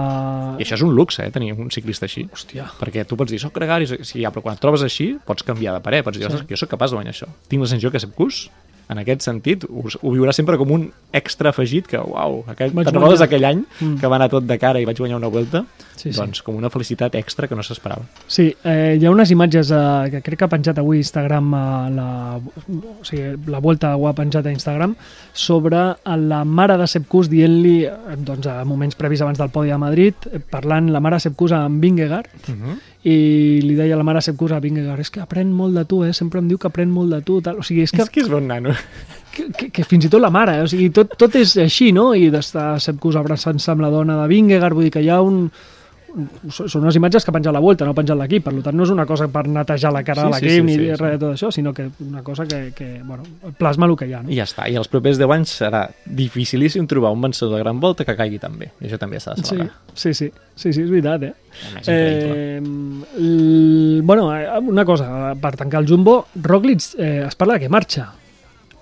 [0.61, 2.27] I això és un luxe, eh, tenir un ciclista així.
[2.31, 2.69] Hòstia.
[2.79, 5.73] Perquè tu pots dir, soc gregari, sí, ja, però quan et trobes així, pots canviar
[5.75, 6.45] de parer, pots dir, sí.
[6.49, 7.27] jo sóc capaç de guanyar això.
[7.51, 8.45] Tinc la sensació que Sepp Kuss,
[8.89, 12.93] en aquest sentit, ho, ho viurà sempre com un extra afegit que, uau, aquell, te'n
[12.93, 13.97] recordes aquell any Mm.
[13.99, 15.63] que va anar tot de cara i vaig guanyar una vuelta?
[15.95, 16.17] Sí, sí.
[16.19, 18.01] doncs com una felicitat extra que no s'esperava.
[18.27, 21.89] Sí, eh, hi ha unes imatges eh, que crec que ha penjat avui Instagram, eh,
[21.95, 22.07] la,
[22.37, 24.95] o sigui, la Vuelta ho ha penjat a Instagram,
[25.33, 29.69] sobre la mare de Sepp Kuss dient-li, eh, doncs, a moments previs abans del podi
[29.71, 32.77] a Madrid, eh, parlant la mare de Sepp Kuss amb Vingegaard, Uh -huh.
[33.03, 36.13] I li deia a la mare a Vingegaard, és que aprèn molt de tu, eh?
[36.13, 37.41] sempre em diu que aprèn molt de tu.
[37.41, 37.59] Tal.
[37.59, 38.71] O sigui, és que, És que és bon nano.
[39.35, 40.63] que, que, que fins i tot la mare, eh?
[40.63, 42.13] o sigui, tot, tot és així, no?
[42.15, 45.21] I d'estar Sepp Kuss abraçant-se amb la dona de Vingegaard, vull dir que hi ha
[45.21, 45.49] un...
[46.53, 48.83] Són unes imatges que ha penjat la Vuelta, no ha penjat l'equip, per tant no
[48.85, 50.99] és una cosa per netejar la cara Sí, de sí, l'equip sí, ni sí, res
[50.99, 51.05] sí.
[51.09, 53.23] de tot això, sinó que una cosa que, que bueno,
[53.57, 54.21] plasma el que hi ha.
[54.21, 54.29] No?
[54.29, 54.67] I ja està.
[54.69, 58.37] I els propers 10 anys serà dificilíssim trobar un vencedor de gran volta que caigui
[58.39, 58.69] també.
[58.79, 59.73] I això també s'ha de Sí, celebrar.
[59.95, 61.33] sí, sí, sí, sí, és veritat, eh?
[61.87, 62.61] Eh,
[63.17, 67.69] l- bueno, eh, una cosa, per tancar el Jumbo, Roglic eh, es parla de que
[67.69, 68.11] marxa.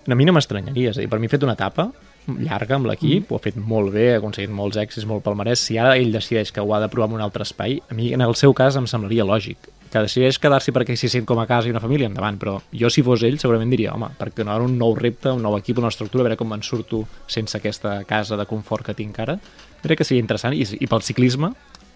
[0.08, 1.92] A mi no m'estranyaria, és a dir, per mi ha fet una etapa
[2.28, 3.32] llarga amb l'equip, mm.
[3.32, 5.64] ho ha fet molt bé, ha aconseguit molts èxits, molt palmarès.
[5.68, 8.12] Si ara ell decideix que ho ha de provar en un altre espai, a mi
[8.14, 9.70] en el seu cas em semblaria lògic.
[9.92, 12.90] Que decideix quedar-s'hi perquè s'hi sent com a casa i una família, endavant, però jo
[12.94, 15.82] si fos ell segurament diria, home, perquè no ara un nou repte, un nou equip,
[15.82, 19.36] una estructura, a veure com me'n surto sense aquesta casa de confort que tinc ara.
[19.82, 21.52] Crec que seria interessant i, i pel ciclisme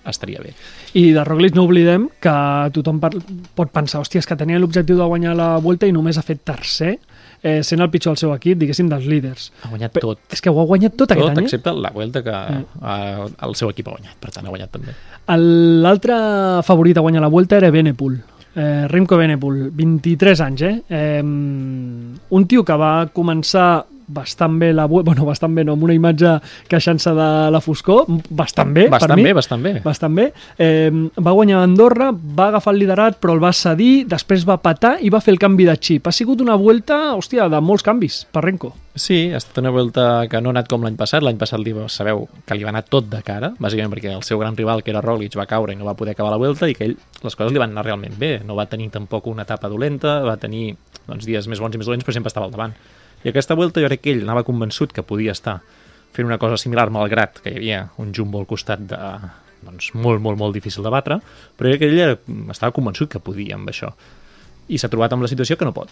[0.09, 0.53] estaria bé.
[0.93, 2.35] I de Roglic no oblidem que
[2.75, 6.25] tothom pot pensar, hòstia, és que tenia l'objectiu de guanyar la Vuelta i només ha
[6.25, 6.95] fet tercer,
[7.45, 9.51] eh, sent el pitjor del seu equip, diguéssim, dels líders.
[9.63, 10.19] Ha guanyat Pe- tot.
[10.33, 11.43] És que ho ha guanyat tot, Tot, aquest any.
[11.43, 11.45] eh?
[11.45, 12.65] excepte la Vuelta que Mm.
[12.81, 14.95] eh, el seu equip ha guanyat, per tant ha guanyat també.
[15.85, 16.15] L'altre
[16.63, 18.17] favorit a guanyar la Vuelta era Benepul.
[18.55, 20.81] Eh, Remco Benepul, 23 anys, eh?
[20.89, 21.21] eh?
[21.21, 25.95] Un tio que va començar bastant bé la Vuelta, bueno, bastant bé no, amb una
[25.95, 26.35] imatge
[26.69, 29.27] queixant-se de la foscor, bastant bé, per bastant mi.
[29.27, 29.73] bé, bastant bé.
[29.83, 30.29] bastant bé.
[30.57, 34.97] Eh, va guanyar Andorra, va agafar el liderat, però el va cedir, després va patar
[35.01, 36.07] i va fer el canvi de xip.
[36.07, 38.73] Ha sigut una vuelta, hòstia, de molts canvis per Renko.
[38.95, 41.23] Sí, ha estat una volta que no ha anat com l'any passat.
[41.25, 44.39] L'any passat li sabeu que li va anar tot de cara, bàsicament perquè el seu
[44.39, 46.75] gran rival, que era Roglic, va caure i no va poder acabar la volta i
[46.77, 48.37] que ell, les coses li van anar realment bé.
[48.47, 50.77] No va tenir tampoc una etapa dolenta, va tenir
[51.09, 52.77] doncs, dies més bons i més dolents, però sempre estava al davant.
[53.25, 55.57] I aquesta volta jo crec que ell anava convençut que podia estar
[56.15, 58.99] fent una cosa similar, malgrat que hi havia un jumbo al costat de,
[59.65, 61.17] doncs, molt, molt, molt difícil de batre,
[61.57, 63.89] però jo crec que ell estava convençut que podia amb això.
[64.69, 65.89] I s'ha trobat amb la situació que no pot.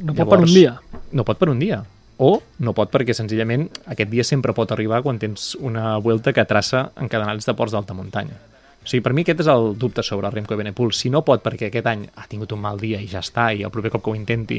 [0.00, 0.74] No pot per un dia.
[1.12, 1.82] No pot per un dia.
[2.24, 6.44] O no pot perquè senzillament aquest dia sempre pot arribar quan tens una vuelta que
[6.46, 8.38] traça encadenats de ports d'alta muntanya.
[8.84, 10.92] O sigui, per mi aquest és el dubte sobre Remco Evenepoel.
[10.92, 13.62] Si no pot perquè aquest any ha tingut un mal dia i ja està, i
[13.64, 14.58] el proper cop que ho intenti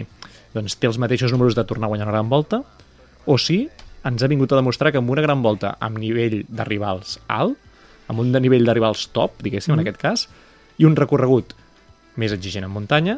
[0.56, 2.64] doncs té els mateixos números de tornar a guanyar una gran volta,
[3.26, 3.68] o si
[4.06, 7.58] ens ha vingut a demostrar que amb una gran volta amb nivell de rivals alt,
[8.08, 9.80] amb un de nivell de rivals top, diguéssim, mm.
[9.80, 10.26] en aquest cas,
[10.78, 11.54] i un recorregut
[12.22, 13.18] més exigent en muntanya,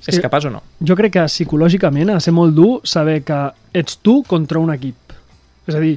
[0.00, 0.62] és, que- és capaç o no?
[0.84, 3.38] Jo crec que psicològicament ha de ser molt dur saber que
[3.72, 5.14] ets tu contra un equip.
[5.66, 5.94] És a dir,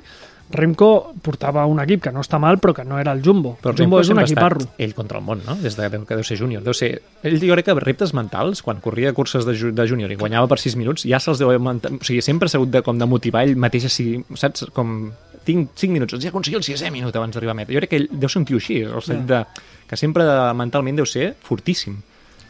[0.50, 3.58] Remco portava un equip que no està mal, però que no era el Jumbo.
[3.62, 4.62] Però el Jumbo Remco és un ha equiparro.
[4.78, 5.56] ell contra el món, no?
[5.60, 6.64] Des de que deu ser júnior.
[6.64, 7.02] Deu ser...
[7.24, 10.48] Ell jo crec que reptes mentals, quan corria curses de, ju- de júnior i guanyava
[10.48, 11.52] per 6 minuts, ja se'ls deu...
[11.60, 14.24] mant- O sigui, sempre s'ha hagut de, com de motivar ell mateix si...
[14.36, 14.70] Saps?
[14.74, 15.12] Com...
[15.48, 17.72] Tinc 5 minuts, ja aconseguir el 6è minut abans d'arribar a meta.
[17.72, 19.43] Jo crec que ell deu ser un tio així, el sentit de,
[19.88, 20.26] que sempre
[20.60, 21.95] mentalment deu ser fortíssim.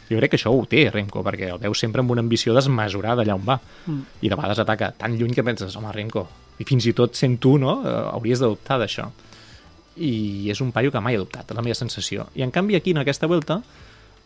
[0.09, 3.21] Jo crec que això ho té, Remco, perquè el veu sempre amb una ambició desmesurada
[3.25, 3.57] allà on va.
[3.85, 3.99] Mm.
[4.23, 6.25] I de vegades ataca tan lluny que penses, home, Remco,
[6.59, 9.09] i fins i tot sent tu, no?, eh, hauries d'adoptar d'això
[9.97, 12.27] i és un paio que mai ha adoptat, la meva sensació.
[12.37, 13.61] I en canvi aquí, en aquesta volta,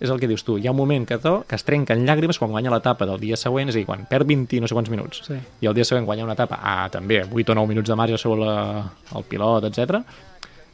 [0.01, 2.03] és el que dius tu, hi ha un moment que, to, que es trenca en
[2.07, 4.67] llàgrimes quan guanya l'etapa del dia següent, és a dir, quan perd 20 i no
[4.67, 5.37] sé quants minuts, Sí.
[5.61, 8.17] i el dia següent guanya una etapa, ah, també, 8 o 9 minuts de marge
[8.17, 10.01] sobre la, el pilot, etc.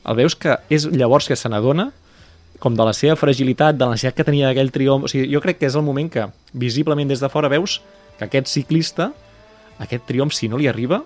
[0.08, 1.92] el veus que és llavors que se n'adona
[2.58, 5.42] com de la seva fragilitat, de la necessitat que tenia d'aquell triomf, o sigui, jo
[5.44, 7.82] crec que és el moment que visiblement des de fora veus
[8.18, 9.12] que aquest ciclista,
[9.78, 11.04] aquest triomf, si no li arriba,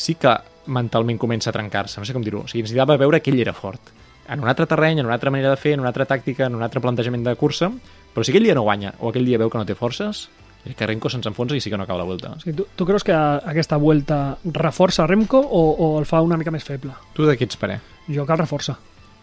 [0.00, 0.32] sí que
[0.70, 2.44] mentalment comença a trencar-se, no sé com dir-ho.
[2.46, 3.92] O sigui, necessitava veure que ell era fort.
[4.30, 6.54] En un altre terreny, en una altra manera de fer, en una altra tàctica, en
[6.54, 7.70] un altre plantejament de cursa,
[8.14, 10.28] però si aquell dia no guanya o aquell dia veu que no té forces,
[10.64, 12.34] és que Renko se'ns enfonsa i sí que no acaba la volta.
[12.36, 16.36] O sigui, tu, tu creus que aquesta vuelta reforça Remco o, o el fa una
[16.38, 16.92] mica més feble?
[17.16, 17.80] Tu de què ets parer?
[18.12, 18.76] Jo que el reforça,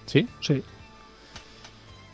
[0.08, 0.26] Sí?
[0.42, 0.60] sí.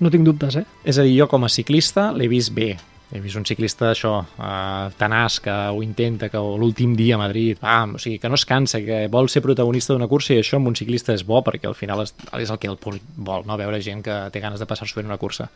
[0.03, 0.65] No tinc dubtes, eh?
[0.83, 2.73] És a dir, jo com a ciclista l'he vist bé.
[3.11, 7.59] He vist un ciclista això, eh, tenaç, que ho intenta, que l'últim dia a Madrid,
[7.59, 10.57] pam, o sigui, que no es cansa, que vol ser protagonista d'una cursa i això
[10.57, 13.45] amb un ciclista és bo perquè al final és, és el que el públic vol,
[13.45, 13.57] no?
[13.57, 15.49] veure gent que té ganes de passar-s'ho en una cursa.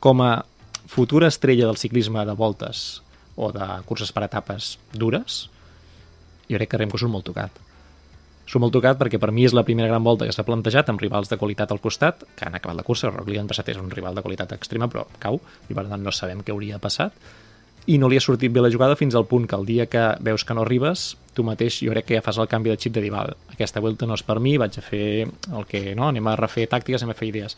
[0.00, 0.44] Com a
[0.86, 3.02] futura estrella del ciclisme de voltes
[3.36, 5.48] o de curses per etapes dures,
[6.48, 7.67] jo crec que Remco surt molt tocat.
[8.48, 11.02] Surt molt tocat perquè per mi és la primera gran volta que s'ha plantejat amb
[11.02, 13.90] rivals de qualitat al costat, que han acabat la cursa, Roglic l'any passat és un
[13.92, 15.36] rival de qualitat extrema, però cau,
[15.68, 17.12] i per tant no sabem què hauria passat,
[17.88, 20.02] i no li ha sortit bé la jugada fins al punt que el dia que
[20.24, 22.96] veus que no arribes, tu mateix jo crec que ja fas el canvi de xip
[22.96, 26.08] de dir, val, aquesta volta no és per mi, vaig a fer el que, no,
[26.08, 27.56] anem a refer tàctiques, anem a fer idees.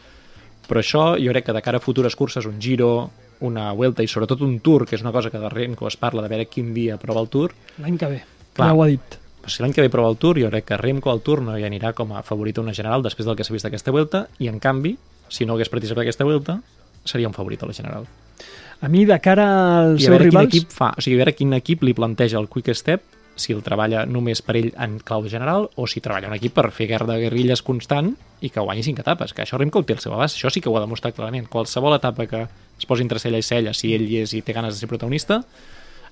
[0.66, 3.10] Però això jo crec que de cara a futures curses, un giro,
[3.46, 6.22] una Vuelta i sobretot un Tour, que és una cosa que de Renko es parla
[6.22, 8.22] de veure quin dia prova el Tour, L'any que ve.
[8.54, 8.70] Clar.
[8.70, 9.18] Ja ho ha dit.
[9.40, 11.56] Però si l'any que ve prova el Tour, jo crec que Remco al Tour no
[11.58, 14.26] hi anirà com a favorit a una general després del que s'ha vist d'aquesta Vuelta,
[14.38, 14.96] i en canvi,
[15.28, 16.60] si no hagués participat aquesta Vuelta,
[17.04, 18.04] seria un favorit a la General.
[18.80, 19.46] A mi, de cara
[19.84, 20.48] als seus rivals...
[20.48, 23.02] equip fa, o sigui, a veure quin equip li planteja el Quick Step,
[23.40, 26.68] si el treballa només per ell en clau general o si treballa un equip per
[26.76, 28.12] fer guerra de guerrilles constant
[28.44, 30.60] i que guanyi cinc etapes, que això Remco ho té al seu abast, això sí
[30.60, 31.48] que ho ha demostrat clarament.
[31.48, 34.56] Qualsevol etapa que es posi entre cella i cella, si ell hi és i té
[34.56, 35.40] ganes de ser protagonista,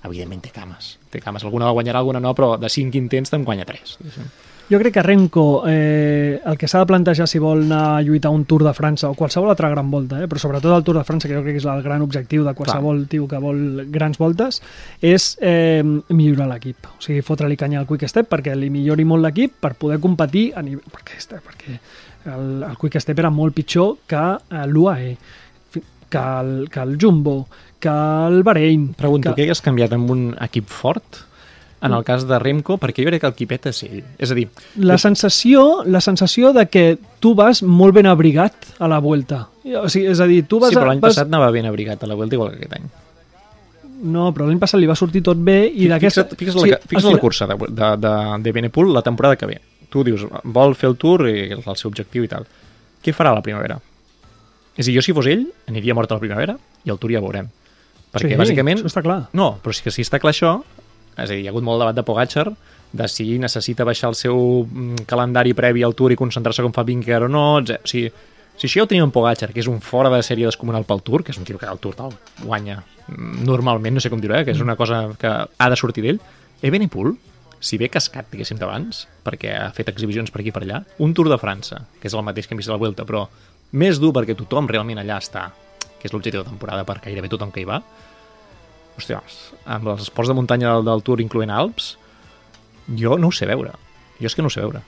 [0.03, 0.97] evidentment té cames.
[1.09, 1.43] Té cames.
[1.43, 3.97] Alguna la guanyarà, alguna no, però de cinc intents te'n guanya tres.
[3.99, 4.29] diguéssim.
[4.69, 8.29] Jo crec que Renko, eh, el que s'ha de plantejar si vol anar a lluitar
[8.29, 11.03] un Tour de França o qualsevol altra gran volta, eh, però sobretot el Tour de
[11.07, 14.19] França, que jo crec que és el gran objectiu de qualsevol tio que vol grans
[14.21, 14.61] voltes,
[15.01, 16.85] és eh, millorar l'equip.
[16.85, 20.51] O sigui, fotre-li canya al Quick Step perquè li millori molt l'equip per poder competir
[20.53, 20.85] a nivell...
[20.85, 21.79] Perquè, este- perquè
[22.29, 25.17] el, el Quick Step era molt pitjor que eh, l'UAE,
[26.09, 27.47] que el, que el Jumbo,
[27.79, 27.89] que
[28.27, 28.93] el Bahrein...
[28.97, 29.41] Pregunto, que...
[29.41, 31.23] què hagués canviat amb un equip fort
[31.81, 32.75] en el cas de Remco?
[32.79, 33.99] Perquè jo crec que el equipet és ell.
[34.19, 36.85] És a dir, La sensació, la sensació de que
[37.23, 39.45] tu vas molt ben abrigat a la Vuelta.
[39.79, 40.73] O sigui, és a dir, tu vas...
[40.73, 41.15] sí, però l'any vas...
[41.15, 42.89] passat anava ben abrigat a la Vuelta igual que aquest any.
[43.99, 46.27] No, però l'any passat li va sortir tot bé i d'aquesta...
[46.29, 48.15] Fixa't, fixa't, la, fixa't la cursa de, de, de,
[48.45, 49.59] de Benepool la temporada que ve.
[49.89, 52.45] Tu dius, vol fer el tour i és el seu objectiu i tal.
[53.03, 53.79] Què farà la primavera?
[54.75, 56.55] És a dir, jo si fos ell, aniria mort a la primavera
[56.85, 57.49] i el tour ja veurem.
[58.13, 58.81] Perquè, sí, bàsicament...
[58.81, 59.21] Això està clar.
[59.37, 60.57] No, però sí que si està clar això,
[61.15, 62.49] és a dir, hi ha hagut molt debat de Pogacar
[62.91, 66.85] de si necessita baixar el seu mm, calendari previ al Tour i concentrar-se com fa
[66.87, 67.83] Vinker o no, etc.
[67.85, 68.09] O sigui,
[68.59, 71.03] si això ja ho tenim en Pogacar, que és un fora de sèrie descomunal pel
[71.05, 74.21] Tour, que és un tio que el Tour tal, guanya mm, normalment, no sé com
[74.21, 76.21] dir-ho, eh, que és una cosa que ha de sortir d'ell,
[76.65, 77.13] Evenepoel,
[77.59, 81.13] si ve cascat, diguéssim, d'abans, perquè ha fet exhibicions per aquí i per allà, un
[81.13, 83.27] Tour de França, que és el mateix que hem vist a la Vuelta, però
[83.79, 85.49] més dur perquè tothom realment allà està,
[85.99, 87.81] que és l'objectiu de temporada per gairebé tothom que hi va,
[88.99, 89.19] hòstia,
[89.65, 91.93] amb els esports de muntanya del, del Tour, incloent Alps,
[92.99, 93.75] jo no ho sé veure.
[94.19, 94.81] Jo és que no ho sé veure.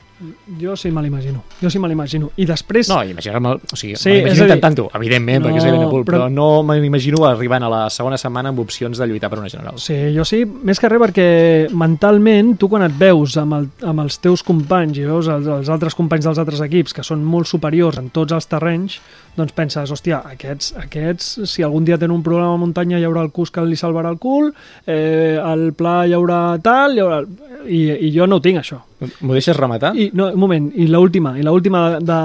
[0.62, 1.44] Jo sí me l'imagino.
[1.62, 2.30] Jo sí me l'imagino.
[2.38, 2.90] I després...
[2.92, 3.56] No, imagina-me...
[3.72, 7.24] O sigui, Sí, a dir- intentant-ho, evidentment, No, perquè és Evenepoel, però, però- no m'imagino
[7.26, 9.80] arribant a la segona setmana amb opcions de lluitar per una general.
[9.82, 11.28] Sí, jo sí, més que res perquè
[11.74, 15.70] mentalment tu quan et veus amb, el, amb els teus companys i veus els, els
[15.74, 19.00] altres companys dels altres equips que són molt superiors en tots els terrenys,
[19.38, 23.24] doncs penses, hòstia, aquests, aquests si algun dia tenen un problema a muntanya hi haurà
[23.26, 24.52] el cus que li salvarà el cul,
[24.86, 27.22] eh, al pla hi haurà tal, hi haurà...
[27.62, 28.80] I, i jo no ho tinc, això.
[29.22, 29.92] M'ho deixes rematar?
[29.98, 32.20] I, no, un moment, i l'última, i l'última de,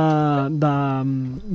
[0.51, 0.75] de,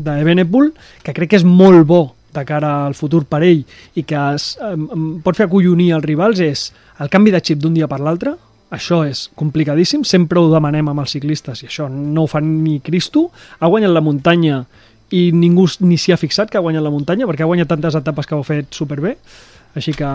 [0.07, 0.71] de Evenepoel,
[1.03, 3.65] que crec que és molt bo de cara al futur per ell
[3.99, 6.69] i que es, em pot fer acollonir els rivals és
[7.03, 8.37] el canvi de xip d'un dia per l'altre,
[8.71, 12.79] això és complicadíssim, sempre ho demanem amb els ciclistes i això no ho fan ni
[12.79, 13.27] Cristo,
[13.59, 14.63] ha guanyat la muntanya
[15.11, 17.97] i ningú ni s'hi ha fixat que ha guanyat la muntanya perquè ha guanyat tantes
[17.99, 19.17] etapes que ho ha fet superbé,
[19.75, 20.07] així que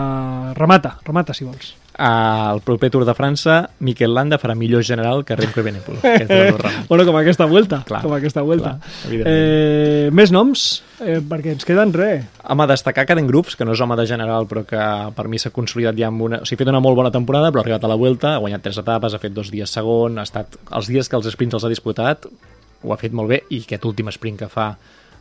[0.57, 1.73] remata, remata si vols.
[1.97, 6.75] Al proper Tour de França, Miquel Landa farà millor general que Remco que rams.
[6.89, 8.75] Bueno, com aquesta vuelta, Clar, com aquesta vuelta.
[8.77, 12.27] clar, eh, més noms, eh, perquè ens queden res.
[12.43, 14.83] Home, destacar Caden Groups, que no és home de general, però que
[15.15, 16.43] per mi s'ha consolidat ja amb una...
[16.43, 18.43] O sigui, ha fet una molt bona temporada, però ha arribat a la Vuelta, ha
[18.45, 20.59] guanyat tres etapes, ha fet dos dies segon, ha estat...
[20.69, 22.29] Els dies que els sprints els ha disputat,
[22.83, 24.75] ho ha fet molt bé, i aquest últim sprint que fa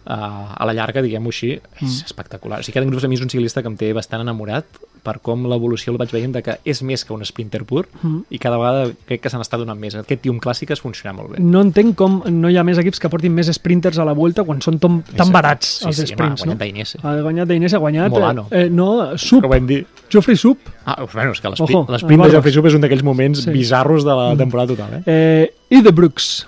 [0.07, 2.05] uh, a la llarga, diguem-ho així, és Mm.
[2.07, 2.61] espectacular.
[2.61, 4.65] O sigui, Caden Groups a mi és un ciclista que em té bastant enamorat
[5.07, 8.23] per com l'evolució el vaig veient de que és més que un sprinter pur Mm.
[8.31, 9.95] i cada vegada crec que se n'està donant més.
[9.95, 11.39] Aquest tio en clàssiques funciona molt bé.
[11.41, 14.43] No entenc com no hi ha més equips que portin més sprinters a la vuelta
[14.43, 16.65] quan són tom, tan Sí, barats sí, els sí, home, sprints, ha guanyat no?
[16.65, 16.99] Dainese.
[17.03, 18.11] Ha guanyat Dainese, ha guanyat...
[18.11, 18.49] Molano.
[18.51, 19.87] Eh, no, Sup, Que ho vam dir.
[20.11, 20.59] Geoffrey Sup.
[20.85, 21.87] Ah, bueno, és que l'esprint
[22.23, 22.31] de.
[22.31, 23.51] Geoffrey Sup és un d'aquells moments Sí.
[23.51, 25.03] bizarros de la temporada total, eh?
[25.07, 26.47] Eh, I de Brooks,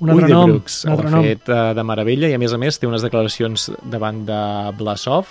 [0.00, 0.50] un altre nom.
[0.50, 1.22] Brooks, un ho altre ha nom.
[1.24, 4.40] fet uh, de meravella i a més a més té unes declaracions davant de
[4.78, 5.26] Blasov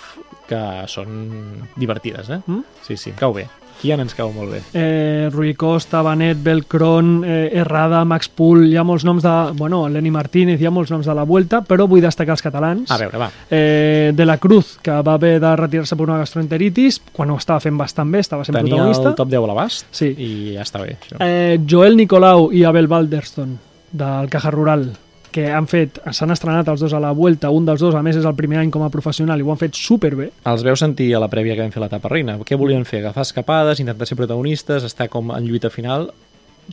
[0.48, 2.40] que són divertides, eh?
[2.46, 2.60] Mm?
[2.86, 3.46] Sí, sí, cau bé.
[3.76, 4.60] Kian ens cau molt bé.
[4.72, 9.32] Eh, Rui Costa, Benet, Belcron, eh, Errada, Max Pool, hi ha molts noms de...
[9.58, 12.88] Bueno, Lenny Martínez, hi ha molts noms de la Vuelta, però vull destacar els catalans.
[12.90, 13.28] A veure, va.
[13.50, 17.60] Eh, de la Cruz, que va haver de retirar-se per una gastroenteritis, quan ho estava
[17.60, 19.10] fent bastant bé, estava sent Tenia protagonista.
[19.12, 20.08] el top 10 a l'abast Sí.
[20.16, 21.20] i ja està bé, això.
[21.20, 23.58] Eh, Joel Nicolau i Abel Balderston,
[23.96, 24.90] del Caja Rural,
[25.32, 28.16] que han fet, s'han estrenat els dos a la Vuelta, un dels dos, a més,
[28.16, 30.30] és el primer any com a professional i ho han fet superbé.
[30.48, 32.38] Els veu sentir a la prèvia que vam fer l'etapa reina.
[32.46, 33.02] Què volien fer?
[33.02, 36.08] Agafar escapades, intentar ser protagonistes, estar com en lluita final?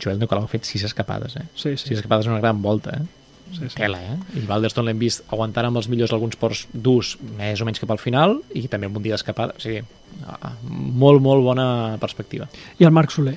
[0.00, 1.44] Joel Nicolau ha fet sis escapades, eh?
[1.54, 1.90] Sí, sí.
[1.90, 3.04] Sis escapades una gran volta, eh?
[3.52, 3.76] sí, sí.
[3.76, 4.16] Tela, eh?
[4.40, 7.92] I Balderston l'hem vist aguantant amb els millors alguns ports durs més o menys cap
[7.94, 9.56] al final i també amb un dia d'escapada.
[9.58, 9.84] O sigui,
[10.26, 11.66] ah, molt, molt bona
[12.02, 12.48] perspectiva.
[12.80, 13.36] I el Marc Soler.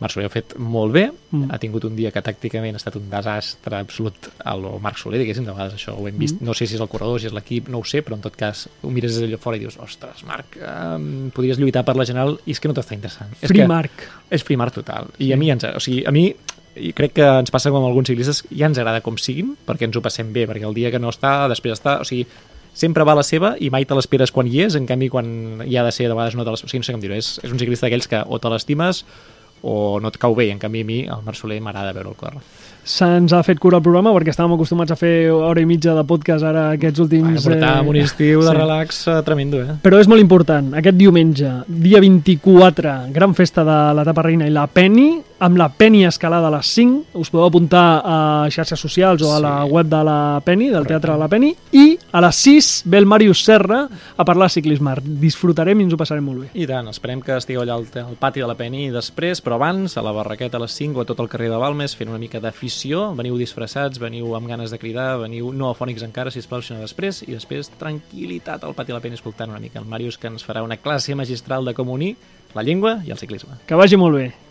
[0.00, 1.50] Marc Soler ho ha fet molt bé, Mm.
[1.52, 5.18] ha tingut un dia que tàcticament ha estat un desastre absolut a lo Marc Soler,
[5.20, 6.44] diguéssim, de vegades això ho hem vist, Mm.
[6.46, 8.36] no sé si és el corredor, si és l'equip, no ho sé, però en tot
[8.36, 12.04] cas ho mires des d'allò fora i dius, ostres, Marc, eh, podries lluitar per la
[12.06, 13.32] general i és que no t'està interessant.
[13.42, 13.92] és Free que Marc.
[14.30, 15.08] És free Marc total.
[15.18, 16.34] I a mi, ens, o sigui, a mi
[16.76, 19.82] i crec que ens passa com amb alguns ciclistes, ja ens agrada com siguin, perquè
[19.82, 22.24] ens ho passem bé, perquè el dia que no està, després està, o sigui,
[22.72, 25.64] sempre va a la seva i mai te l'esperes quan hi és, en canvi quan
[25.66, 27.14] hi ha de ser de vegades no te l'esperes, o sigui, no sé com dir-ho,
[27.14, 29.04] és, és un ciclista d'aquells que o te l'estimes
[29.62, 32.42] o no et cau bé, en canvi a mi, el Marc Soler, m'agrada veure'l córrer.
[32.88, 36.04] Se'ns ha fet cura el programa perquè estàvem acostumats a fer hora i mitja de
[36.08, 37.44] podcast ara aquests Bueno, últims...
[37.44, 38.56] portàvem un estiu de sí.
[38.56, 39.74] relax eh, tremendo, eh?
[39.84, 44.64] Però és molt important, aquest diumenge, dia 24, gran festa de l'etapa reina i la
[44.72, 48.16] Penny, amb la Penny escalada a les 5, us podeu apuntar a
[48.50, 49.70] xarxes socials o a la Sí.
[49.70, 53.06] web de la Penny, del Teatre de la Penny, i a les 6 ve el
[53.06, 53.84] Màrius Serra
[54.16, 54.96] a parlar de ciclisme.
[55.20, 56.48] Disfrutarem i ens ho passarem molt bé.
[56.54, 59.94] I tant, esperem que estigueu allà al, al pati de la Penny després, però abans,
[60.00, 62.18] a la barraqueta a les 5 o a tot el carrer de Balmes, fent una
[62.18, 62.40] mica
[62.78, 66.80] d'afició, veniu disfressats, veniu amb ganes de cridar, veniu no afònics encara, si plau, sinó
[66.80, 70.46] després, i després tranquil·litat al pati la Penny escoltant una mica el Màrius, que ens
[70.46, 72.14] farà una classe magistral de com unir
[72.54, 73.58] la llengua i el ciclisme.
[73.66, 74.47] Que vagi molt bé.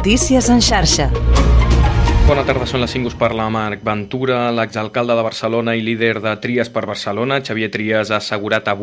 [0.00, 1.10] Notícies en xarxa.
[2.24, 6.32] Bona tarda, són les 5, us parla Marc Ventura, l'exalcalde de Barcelona i líder de
[6.40, 7.42] Tries per Barcelona.
[7.44, 8.78] Xavier Trias ha assegurat avui